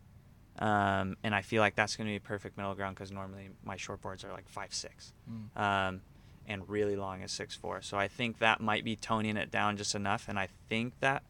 um, 0.59 1.17
and 1.25 1.35
I 1.35 1.41
feel 1.43 1.61
like 1.63 1.75
that's 1.75 1.97
going 1.97 2.07
to 2.07 2.13
be 2.13 2.19
perfect 2.19 2.57
middle 2.57 2.75
ground 2.75 2.95
because 2.95 3.11
normally 3.11 3.49
my 3.65 3.77
short 3.77 4.03
boards 4.03 4.23
are 4.25 4.31
like 4.33 4.49
five 4.49 4.75
six, 4.75 5.13
Mm. 5.31 5.57
um, 5.61 6.01
and 6.47 6.69
really 6.69 6.95
long 6.95 7.23
is 7.23 7.33
six 7.33 7.57
four. 7.57 7.81
So 7.81 7.97
I 7.97 8.07
think 8.07 8.39
that 8.41 8.61
might 8.61 8.85
be 8.85 8.97
toning 8.97 9.37
it 9.39 9.51
down 9.51 9.77
just 9.79 9.95
enough, 9.95 10.29
and 10.29 10.39
I 10.39 10.49
think 10.69 11.01
that 11.01 11.23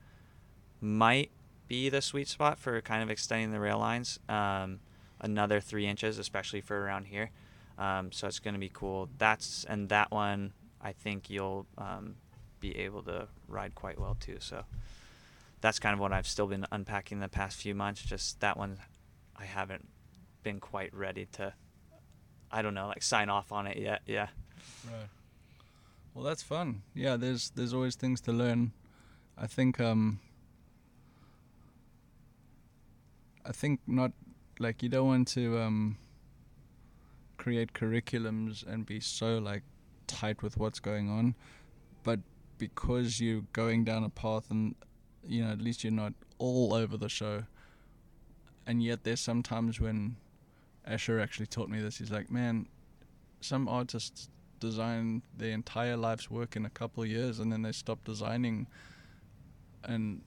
might 0.80 1.30
be 1.68 1.88
the 1.88 2.02
sweet 2.02 2.26
spot 2.28 2.58
for 2.58 2.80
kind 2.80 3.02
of 3.02 3.10
extending 3.10 3.52
the 3.52 3.60
rail 3.60 3.78
lines. 3.78 4.18
Um, 4.28 4.80
another 5.20 5.60
three 5.60 5.86
inches, 5.86 6.18
especially 6.18 6.60
for 6.60 6.82
around 6.84 7.04
here. 7.04 7.30
Um, 7.78 8.12
so 8.12 8.26
it's 8.26 8.38
going 8.38 8.54
to 8.54 8.60
be 8.60 8.70
cool. 8.72 9.08
That's 9.18 9.64
and 9.64 9.88
that 9.88 10.10
one 10.10 10.52
I 10.80 10.92
think 10.92 11.30
you'll 11.30 11.66
um, 11.78 12.16
be 12.60 12.76
able 12.78 13.02
to 13.04 13.28
ride 13.48 13.74
quite 13.74 13.98
well 13.98 14.16
too. 14.18 14.36
So 14.40 14.64
that's 15.60 15.78
kind 15.78 15.94
of 15.94 16.00
what 16.00 16.12
I've 16.12 16.26
still 16.26 16.46
been 16.46 16.66
unpacking 16.72 17.20
the 17.20 17.28
past 17.28 17.56
few 17.56 17.74
months. 17.74 18.02
Just 18.02 18.40
that 18.40 18.56
one, 18.56 18.78
I 19.36 19.44
haven't 19.44 19.88
been 20.42 20.60
quite 20.60 20.94
ready 20.94 21.26
to. 21.32 21.54
I 22.50 22.60
don't 22.60 22.74
know, 22.74 22.88
like 22.88 23.02
sign 23.02 23.30
off 23.30 23.52
on 23.52 23.66
it 23.66 23.78
yet. 23.78 24.02
Yeah. 24.06 24.28
Right. 24.84 25.08
Well, 26.14 26.24
that's 26.24 26.42
fun. 26.42 26.82
Yeah, 26.94 27.16
there's 27.16 27.50
there's 27.50 27.72
always 27.72 27.96
things 27.96 28.20
to 28.22 28.32
learn. 28.32 28.72
I 29.38 29.46
think 29.46 29.80
um 29.80 30.20
I 33.46 33.52
think 33.52 33.80
not 33.86 34.12
like 34.58 34.82
you 34.82 34.88
don't 34.88 35.06
want 35.06 35.28
to 35.28 35.58
um 35.58 35.96
create 37.42 37.72
curriculums 37.72 38.64
and 38.64 38.86
be 38.86 39.00
so 39.00 39.38
like 39.38 39.64
tight 40.06 40.42
with 40.44 40.56
what's 40.56 40.78
going 40.78 41.10
on, 41.10 41.34
but 42.04 42.20
because 42.56 43.20
you're 43.20 43.42
going 43.52 43.82
down 43.82 44.04
a 44.04 44.08
path 44.08 44.48
and 44.50 44.76
you 45.26 45.42
know 45.44 45.50
at 45.50 45.60
least 45.60 45.82
you're 45.82 45.92
not 45.92 46.12
all 46.38 46.72
over 46.72 46.96
the 46.96 47.08
show. 47.08 47.42
And 48.64 48.80
yet 48.80 49.02
there's 49.02 49.20
sometimes 49.20 49.80
when 49.80 50.14
Asher 50.86 51.18
actually 51.18 51.46
taught 51.46 51.68
me 51.68 51.80
this. 51.80 51.98
He's 51.98 52.12
like, 52.12 52.30
man, 52.30 52.68
some 53.40 53.66
artists 53.66 54.28
design 54.60 55.22
their 55.36 55.50
entire 55.50 55.96
life's 55.96 56.30
work 56.30 56.54
in 56.54 56.64
a 56.64 56.70
couple 56.70 57.02
of 57.02 57.08
years 57.08 57.40
and 57.40 57.52
then 57.52 57.62
they 57.62 57.72
stop 57.72 58.04
designing 58.04 58.68
and 59.82 60.22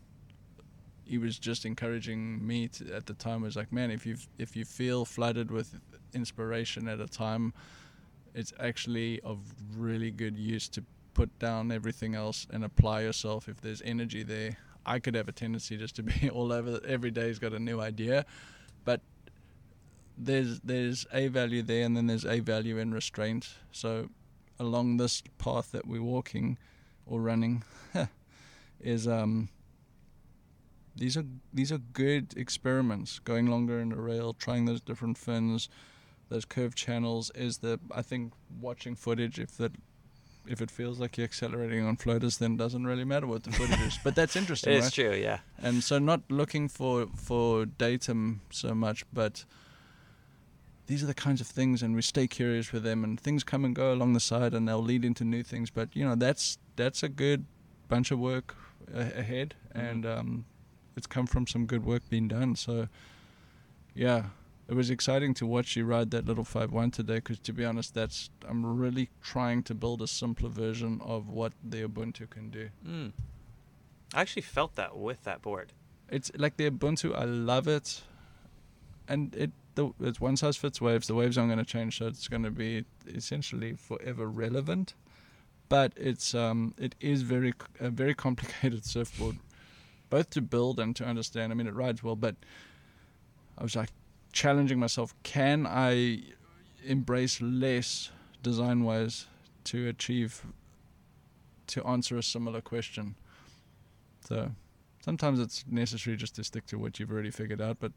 he 1.06 1.18
was 1.18 1.38
just 1.38 1.66
encouraging 1.66 2.46
me 2.46 2.68
to, 2.68 2.94
at 2.96 3.06
the 3.06 3.14
time 3.14 3.42
was 3.42 3.56
like 3.56 3.72
man 3.72 3.92
if 3.92 4.06
you 4.06 4.18
if 4.38 4.56
you 4.56 4.66
feel 4.66 5.06
flooded 5.06 5.52
with 5.52 5.80
inspiration 6.14 6.88
at 6.88 7.00
a 7.00 7.08
time 7.08 7.54
it's 8.34 8.54
actually 8.60 9.22
of 9.22 9.40
really 9.78 10.12
good 10.12 10.38
use 10.38 10.68
to 10.68 10.84
put 11.14 11.40
down 11.40 11.72
everything 11.72 12.14
else 12.14 12.46
and 12.52 12.64
apply 12.66 13.02
yourself. 13.02 13.48
If 13.48 13.62
there's 13.62 13.82
energy 13.82 14.22
there 14.22 14.58
i 14.88 15.00
could 15.00 15.16
have 15.16 15.28
a 15.28 15.32
tendency 15.32 15.78
just 15.78 15.96
to 15.96 16.04
be 16.04 16.30
all 16.34 16.54
over 16.54 16.80
every 16.88 17.10
day's 17.10 17.40
got 17.40 17.54
a 17.54 17.60
new 17.60 17.82
idea. 17.82 18.26
But 18.84 19.02
there's 20.18 20.60
there's 20.60 21.08
a 21.12 21.28
value 21.28 21.64
there 21.64 21.86
and 21.86 21.98
then 21.98 22.08
there's 22.08 22.26
a 22.26 22.40
value 22.40 22.78
in 22.78 22.94
restraint. 22.94 23.50
So 23.72 24.10
along 24.60 24.98
this 24.98 25.24
path 25.38 25.72
that 25.72 25.88
we're 25.88 26.04
walking 26.04 26.58
or 27.08 27.20
running 27.22 27.64
is 28.80 29.08
um 29.08 29.50
these 30.96 31.18
are 31.18 31.26
these 31.54 31.72
are 31.72 31.78
good 31.94 32.34
experiments 32.38 33.20
going 33.20 33.48
longer 33.48 33.80
in 33.80 33.90
the 33.90 33.96
rail 33.98 34.34
trying 34.34 34.66
those 34.66 34.82
different 34.82 35.18
fins 35.18 35.70
those 36.30 36.46
curved 36.46 36.78
channels 36.78 37.32
is 37.36 37.58
the 37.60 37.80
i 37.94 38.02
think 38.02 38.34
watching 38.62 38.96
footage 38.96 39.38
if 39.40 39.58
that 39.58 39.72
if 40.48 40.62
it 40.62 40.70
feels 40.72 41.00
like 41.00 41.18
you're 41.18 41.26
accelerating 41.26 41.84
on 41.86 41.96
floaters 41.96 42.38
then 42.38 42.54
it 42.54 42.58
doesn't 42.58 42.86
really 42.86 43.04
matter 43.04 43.28
what 43.28 43.44
the 43.44 43.52
footage 43.52 43.82
is 43.82 44.00
but 44.04 44.16
that's 44.16 44.36
interesting 44.36 44.74
It's 44.74 44.86
right? 44.86 44.94
true. 44.94 45.14
Yeah. 45.16 45.40
and 45.62 45.84
so 45.84 46.00
not 46.00 46.22
looking 46.30 46.68
for 46.70 47.08
for 47.16 47.66
datum 47.66 48.42
so 48.52 48.74
much 48.74 49.04
but 49.12 49.44
these 50.88 51.02
are 51.02 51.08
the 51.08 51.16
kinds 51.16 51.42
of 51.42 51.48
things 51.48 51.82
and 51.82 51.96
we 51.96 52.02
stay 52.04 52.28
curious 52.28 52.72
with 52.72 52.84
them 52.84 53.04
and 53.04 53.20
things 53.20 53.44
come 53.44 53.66
and 53.66 53.76
go 53.76 53.92
along 53.92 54.14
the 54.14 54.20
side 54.20 54.54
and 54.54 54.68
they'll 54.68 54.82
lead 54.84 55.04
into 55.04 55.24
new 55.24 55.42
things 55.44 55.70
but 55.72 55.90
you 55.96 56.06
know 56.06 56.16
that's 56.16 56.58
that's 56.76 57.02
a 57.04 57.10
good 57.10 57.46
bunch 57.88 58.12
of 58.12 58.20
work 58.20 58.56
a- 58.94 59.20
ahead 59.20 59.56
Mhm. 59.76 59.90
and 59.92 60.06
um, 60.06 60.46
it's 60.96 61.08
come 61.08 61.26
from 61.28 61.46
some 61.48 61.66
good 61.66 61.86
work 61.86 62.02
being 62.10 62.28
done 62.28 62.56
so 62.56 62.88
yeah 63.94 64.24
it 64.68 64.74
was 64.74 64.90
exciting 64.90 65.34
to 65.34 65.46
watch 65.46 65.76
you 65.76 65.86
ride 65.86 66.10
that 66.12 66.26
little 66.26 66.44
5-1 66.44 66.92
today 66.92 67.16
because 67.16 67.40
to 67.40 67.54
be 67.54 67.64
honest 67.66 67.94
that's 67.94 68.30
i'm 68.50 68.66
really 68.80 69.10
trying 69.22 69.62
to 69.64 69.74
build 69.76 70.02
a 70.02 70.08
simpler 70.08 70.50
version 70.50 71.00
of 71.04 71.30
what 71.30 71.54
the 71.64 71.82
ubuntu 71.84 72.30
can 72.30 72.50
do 72.50 72.70
Mm. 72.86 73.12
I 74.14 74.22
actually 74.22 74.44
felt 74.44 74.76
that 74.76 74.96
with 74.96 75.24
that 75.24 75.42
board. 75.42 75.74
it's 76.10 76.32
like 76.38 76.56
the 76.58 76.70
Ubuntu. 76.70 77.14
I 77.16 77.26
love 77.26 77.68
it, 77.68 78.02
and 79.08 79.36
it 79.36 79.52
the 79.74 79.92
it's 80.00 80.22
one 80.22 80.38
size 80.38 80.56
fits 80.56 80.80
waves. 80.80 81.08
The 81.08 81.16
waves 81.16 81.38
aren't 81.38 81.50
going 81.52 81.66
to 81.66 81.70
change, 81.70 81.98
so 81.98 82.08
it's 82.08 82.28
going 82.28 82.44
to 82.44 82.52
be 82.52 82.86
essentially 83.08 83.74
forever 83.74 84.28
relevant. 84.28 84.94
But 85.68 85.92
it's 85.98 86.34
um 86.36 86.76
it 86.78 86.94
is 87.02 87.24
very 87.24 87.54
a 87.80 87.90
very 87.90 88.14
complicated 88.14 88.86
surfboard, 88.94 89.38
both 90.10 90.30
to 90.32 90.42
build 90.42 90.80
and 90.80 90.96
to 90.96 91.06
understand. 91.06 91.52
I 91.52 91.56
mean, 91.56 91.68
it 91.68 91.74
rides 91.74 92.04
well, 92.04 92.16
but 92.16 92.36
I 93.58 93.64
was 93.64 93.76
like 93.76 93.90
challenging 94.32 94.80
myself: 94.80 95.14
Can 95.24 95.66
I 95.68 96.24
embrace 96.84 97.42
less 97.42 98.12
design 98.44 98.84
wise 98.84 99.26
to 99.66 99.88
achieve 99.88 100.46
to 101.68 101.84
answer 101.86 102.18
a 102.18 102.24
similar 102.24 102.62
question? 102.62 103.16
So 104.28 104.52
sometimes 105.02 105.40
it's 105.40 105.66
necessary 105.70 106.18
just 106.18 106.36
to 106.36 106.44
stick 106.44 106.66
to 106.68 106.78
what 106.78 107.00
you've 107.00 107.12
already 107.12 107.32
figured 107.32 107.62
out. 107.62 107.78
But 107.80 107.92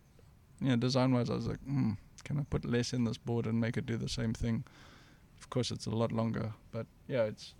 yeah, 0.61 0.77
design 0.77 1.12
wise, 1.12 1.31
I 1.31 1.35
was 1.35 1.47
like, 1.47 1.61
hmm, 1.61 1.92
can 2.25 2.38
I 2.38 2.42
put 2.51 2.64
less 2.64 2.92
in 2.92 3.05
this 3.05 3.16
board 3.16 3.47
and 3.47 3.61
make 3.61 3.77
it 3.77 3.87
do 3.87 3.97
the 3.97 4.09
same 4.09 4.35
thing? 4.35 4.64
Of 5.40 5.51
course, 5.51 5.71
it's 5.71 5.87
a 5.87 5.90
lot 5.90 6.12
longer, 6.12 6.53
but 6.73 6.87
yeah, 7.07 7.25
it's 7.25 7.55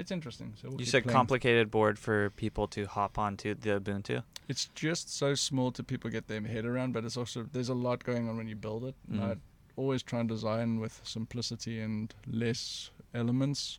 it's 0.00 0.10
interesting. 0.10 0.54
So 0.60 0.68
we'll 0.70 0.80
You 0.80 0.86
said 0.86 1.02
playing. 1.04 1.14
complicated 1.16 1.70
board 1.70 1.98
for 1.98 2.30
people 2.30 2.66
to 2.68 2.86
hop 2.86 3.18
onto 3.18 3.54
the 3.54 3.78
Ubuntu. 3.80 4.22
It's 4.48 4.64
just 4.74 5.14
so 5.14 5.34
small 5.34 5.70
to 5.72 5.82
people 5.84 6.10
get 6.10 6.26
their 6.26 6.40
head 6.42 6.64
around, 6.64 6.92
but 6.94 7.04
it's 7.04 7.16
also 7.16 7.46
there's 7.52 7.68
a 7.68 7.74
lot 7.74 8.02
going 8.04 8.28
on 8.28 8.36
when 8.36 8.48
you 8.48 8.56
build 8.56 8.84
it. 8.84 8.94
Mhm. 9.12 9.22
I 9.22 9.36
always 9.76 10.02
try 10.02 10.20
and 10.20 10.28
design 10.28 10.80
with 10.80 11.00
simplicity 11.04 11.80
and 11.80 12.12
less 12.26 12.90
elements. 13.14 13.78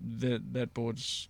That 0.00 0.52
that 0.52 0.74
board's 0.74 1.28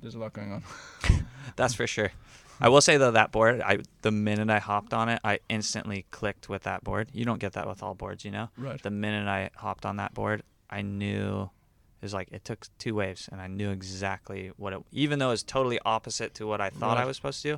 there's 0.00 0.14
a 0.14 0.18
lot 0.18 0.32
going 0.32 0.52
on. 0.52 0.62
That's 1.56 1.74
for 1.74 1.86
sure. 1.86 2.12
I 2.60 2.68
will 2.68 2.80
say 2.80 2.96
though 2.96 3.10
that 3.12 3.32
board, 3.32 3.60
I 3.60 3.78
the 4.02 4.10
minute 4.10 4.50
I 4.50 4.58
hopped 4.58 4.92
on 4.94 5.08
it, 5.08 5.20
I 5.22 5.40
instantly 5.48 6.06
clicked 6.10 6.48
with 6.48 6.62
that 6.62 6.82
board. 6.84 7.08
You 7.12 7.24
don't 7.24 7.38
get 7.40 7.52
that 7.52 7.66
with 7.68 7.82
all 7.82 7.94
boards, 7.94 8.24
you 8.24 8.30
know. 8.30 8.48
Right. 8.56 8.82
The 8.82 8.90
minute 8.90 9.28
I 9.28 9.50
hopped 9.56 9.84
on 9.86 9.96
that 9.96 10.14
board, 10.14 10.42
I 10.70 10.82
knew 10.82 11.50
it 12.00 12.02
was 12.02 12.14
like 12.14 12.28
it 12.32 12.44
took 12.44 12.66
two 12.78 12.94
waves, 12.94 13.28
and 13.32 13.40
I 13.40 13.46
knew 13.46 13.70
exactly 13.70 14.50
what 14.56 14.72
it. 14.72 14.82
Even 14.92 15.18
though 15.18 15.28
it 15.28 15.32
was 15.32 15.42
totally 15.42 15.78
opposite 15.84 16.34
to 16.34 16.46
what 16.46 16.60
I 16.60 16.70
thought 16.70 16.98
I 16.98 17.04
was 17.04 17.16
supposed 17.16 17.42
to 17.42 17.48
do, 17.52 17.54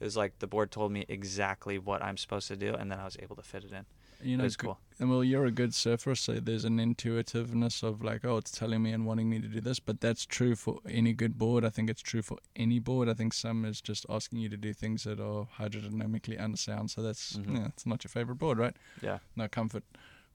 it 0.00 0.04
was 0.04 0.16
like 0.16 0.38
the 0.38 0.46
board 0.46 0.70
told 0.70 0.92
me 0.92 1.04
exactly 1.08 1.78
what 1.78 2.02
I'm 2.02 2.16
supposed 2.16 2.48
to 2.48 2.56
do, 2.56 2.74
and 2.74 2.90
then 2.90 2.98
I 3.00 3.04
was 3.04 3.16
able 3.20 3.36
to 3.36 3.42
fit 3.42 3.64
it 3.64 3.72
in. 3.72 3.84
You 4.22 4.34
It 4.34 4.36
know, 4.36 4.44
was 4.44 4.54
g- 4.56 4.64
cool. 4.66 4.78
And 4.98 5.08
well, 5.10 5.24
you're 5.24 5.46
a 5.46 5.50
good 5.50 5.74
surfer, 5.74 6.14
so 6.14 6.34
there's 6.34 6.66
an 6.66 6.78
intuitiveness 6.78 7.82
of 7.82 8.02
like, 8.02 8.22
oh, 8.24 8.36
it's 8.36 8.50
telling 8.50 8.82
me 8.82 8.92
and 8.92 9.06
wanting 9.06 9.30
me 9.30 9.40
to 9.40 9.48
do 9.48 9.60
this. 9.62 9.80
But 9.80 10.00
that's 10.02 10.26
true 10.26 10.54
for 10.56 10.78
any 10.86 11.14
good 11.14 11.38
board. 11.38 11.64
I 11.64 11.70
think 11.70 11.88
it's 11.88 12.02
true 12.02 12.20
for 12.20 12.36
any 12.54 12.78
board. 12.80 13.08
I 13.08 13.14
think 13.14 13.32
some 13.32 13.64
is 13.64 13.80
just 13.80 14.04
asking 14.10 14.40
you 14.40 14.50
to 14.50 14.58
do 14.58 14.74
things 14.74 15.04
that 15.04 15.20
are 15.20 15.48
hydrodynamically 15.58 16.38
unsound. 16.38 16.90
So 16.90 17.02
that's 17.02 17.38
Mhm. 17.38 17.56
yeah, 17.56 17.66
it's 17.68 17.86
not 17.86 18.04
your 18.04 18.10
favorite 18.10 18.36
board, 18.36 18.58
right? 18.58 18.76
Yeah. 19.02 19.18
No 19.36 19.48
comfort. 19.48 19.84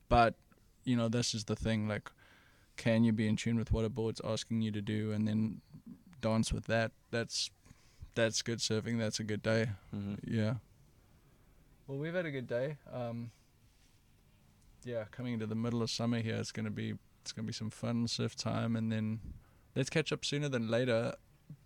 But 0.09 0.33
you 0.83 0.95
know, 0.95 1.07
this 1.07 1.33
is 1.35 1.45
the 1.45 1.55
thing. 1.55 1.87
Like, 1.87 2.11
can 2.77 3.03
you 3.03 3.11
be 3.13 3.27
in 3.27 3.35
tune 3.35 3.57
with 3.57 3.71
what 3.71 3.85
a 3.85 3.89
board's 3.89 4.21
asking 4.23 4.61
you 4.61 4.71
to 4.71 4.81
do, 4.81 5.11
and 5.11 5.27
then 5.27 5.61
dance 6.21 6.51
with 6.53 6.65
that? 6.65 6.91
That's 7.11 7.49
that's 8.15 8.41
good 8.41 8.59
surfing. 8.59 8.97
That's 8.97 9.19
a 9.19 9.23
good 9.23 9.41
day. 9.43 9.67
hmm 9.91 10.15
Yeah. 10.23 10.55
Well, 11.87 11.97
we've 11.99 12.13
had 12.13 12.25
a 12.25 12.31
good 12.31 12.47
day. 12.47 12.77
Um, 12.91 13.31
yeah, 14.83 15.05
coming 15.11 15.33
into 15.33 15.45
the 15.45 15.55
middle 15.55 15.81
of 15.81 15.89
summer 15.89 16.19
here, 16.19 16.35
it's 16.35 16.51
gonna 16.51 16.69
be 16.71 16.95
it's 17.21 17.31
gonna 17.31 17.45
be 17.47 17.53
some 17.53 17.69
fun 17.69 18.07
surf 18.07 18.35
time, 18.35 18.75
and 18.75 18.91
then 18.91 19.19
let's 19.75 19.89
catch 19.89 20.11
up 20.11 20.23
sooner 20.25 20.49
than 20.49 20.69
later 20.69 21.15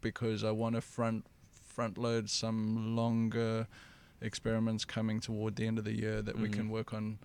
because 0.01 0.43
I 0.43 0.51
want 0.51 0.75
to 0.75 0.81
front 0.81 1.25
front 1.51 1.97
load 1.97 2.29
some 2.29 2.95
longer 2.95 3.67
experiments 4.21 4.83
coming 4.83 5.19
toward 5.21 5.55
the 5.55 5.65
end 5.65 5.77
of 5.77 5.85
the 5.85 5.93
year 5.97 6.21
that 6.21 6.37
we 6.37 6.49
Mhm. 6.49 6.53
can 6.53 6.69
work 6.69 6.93
on. 6.93 7.19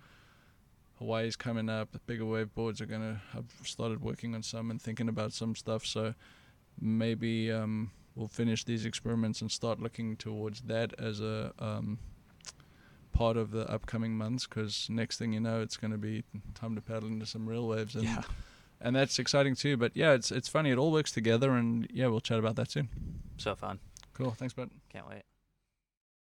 Hawaii's 0.99 1.35
coming 1.35 1.69
up. 1.69 1.91
The 1.91 1.99
bigger 1.99 2.25
wave 2.25 2.53
boards 2.55 2.79
are 2.81 2.85
gonna. 2.85 3.21
I've 3.33 3.51
started 3.67 4.01
working 4.01 4.33
on 4.35 4.43
some 4.43 4.71
and 4.71 4.81
thinking 4.81 5.09
about 5.09 5.33
some 5.33 5.55
stuff. 5.55 5.85
So 5.85 6.13
maybe 6.79 7.51
um, 7.51 7.91
we'll 8.15 8.27
finish 8.27 8.63
these 8.63 8.85
experiments 8.85 9.41
and 9.41 9.51
start 9.51 9.79
looking 9.79 10.15
towards 10.15 10.61
that 10.61 10.93
as 10.99 11.19
a 11.21 11.51
um, 11.59 11.99
part 13.11 13.37
of 13.37 13.51
the 13.51 13.69
upcoming 13.69 14.17
months. 14.17 14.47
Because 14.47 14.87
next 14.89 15.17
thing 15.17 15.33
you 15.33 15.39
know, 15.39 15.61
it's 15.61 15.77
going 15.77 15.91
to 15.91 15.97
be 15.97 16.23
time 16.53 16.75
to 16.75 16.81
paddle 16.81 17.09
into 17.09 17.25
some 17.25 17.45
real 17.47 17.67
waves, 17.67 17.95
and 17.95 18.05
Yeah. 18.05 18.21
and 18.79 18.95
that's 18.95 19.19
exciting 19.19 19.55
too. 19.55 19.75
But 19.77 19.91
yeah, 19.95 20.13
it's 20.13 20.31
it's 20.31 20.47
funny. 20.47 20.71
It 20.71 20.77
all 20.77 20.91
works 20.91 21.11
together, 21.11 21.51
and 21.51 21.87
yeah, 21.91 22.07
we'll 22.07 22.21
chat 22.21 22.39
about 22.39 22.55
that 22.55 22.71
soon. 22.71 22.89
So 23.37 23.53
fun. 23.55 23.79
Cool. 24.13 24.31
Thanks, 24.31 24.53
bud. 24.53 24.69
Can't 24.89 25.09
wait. 25.09 25.23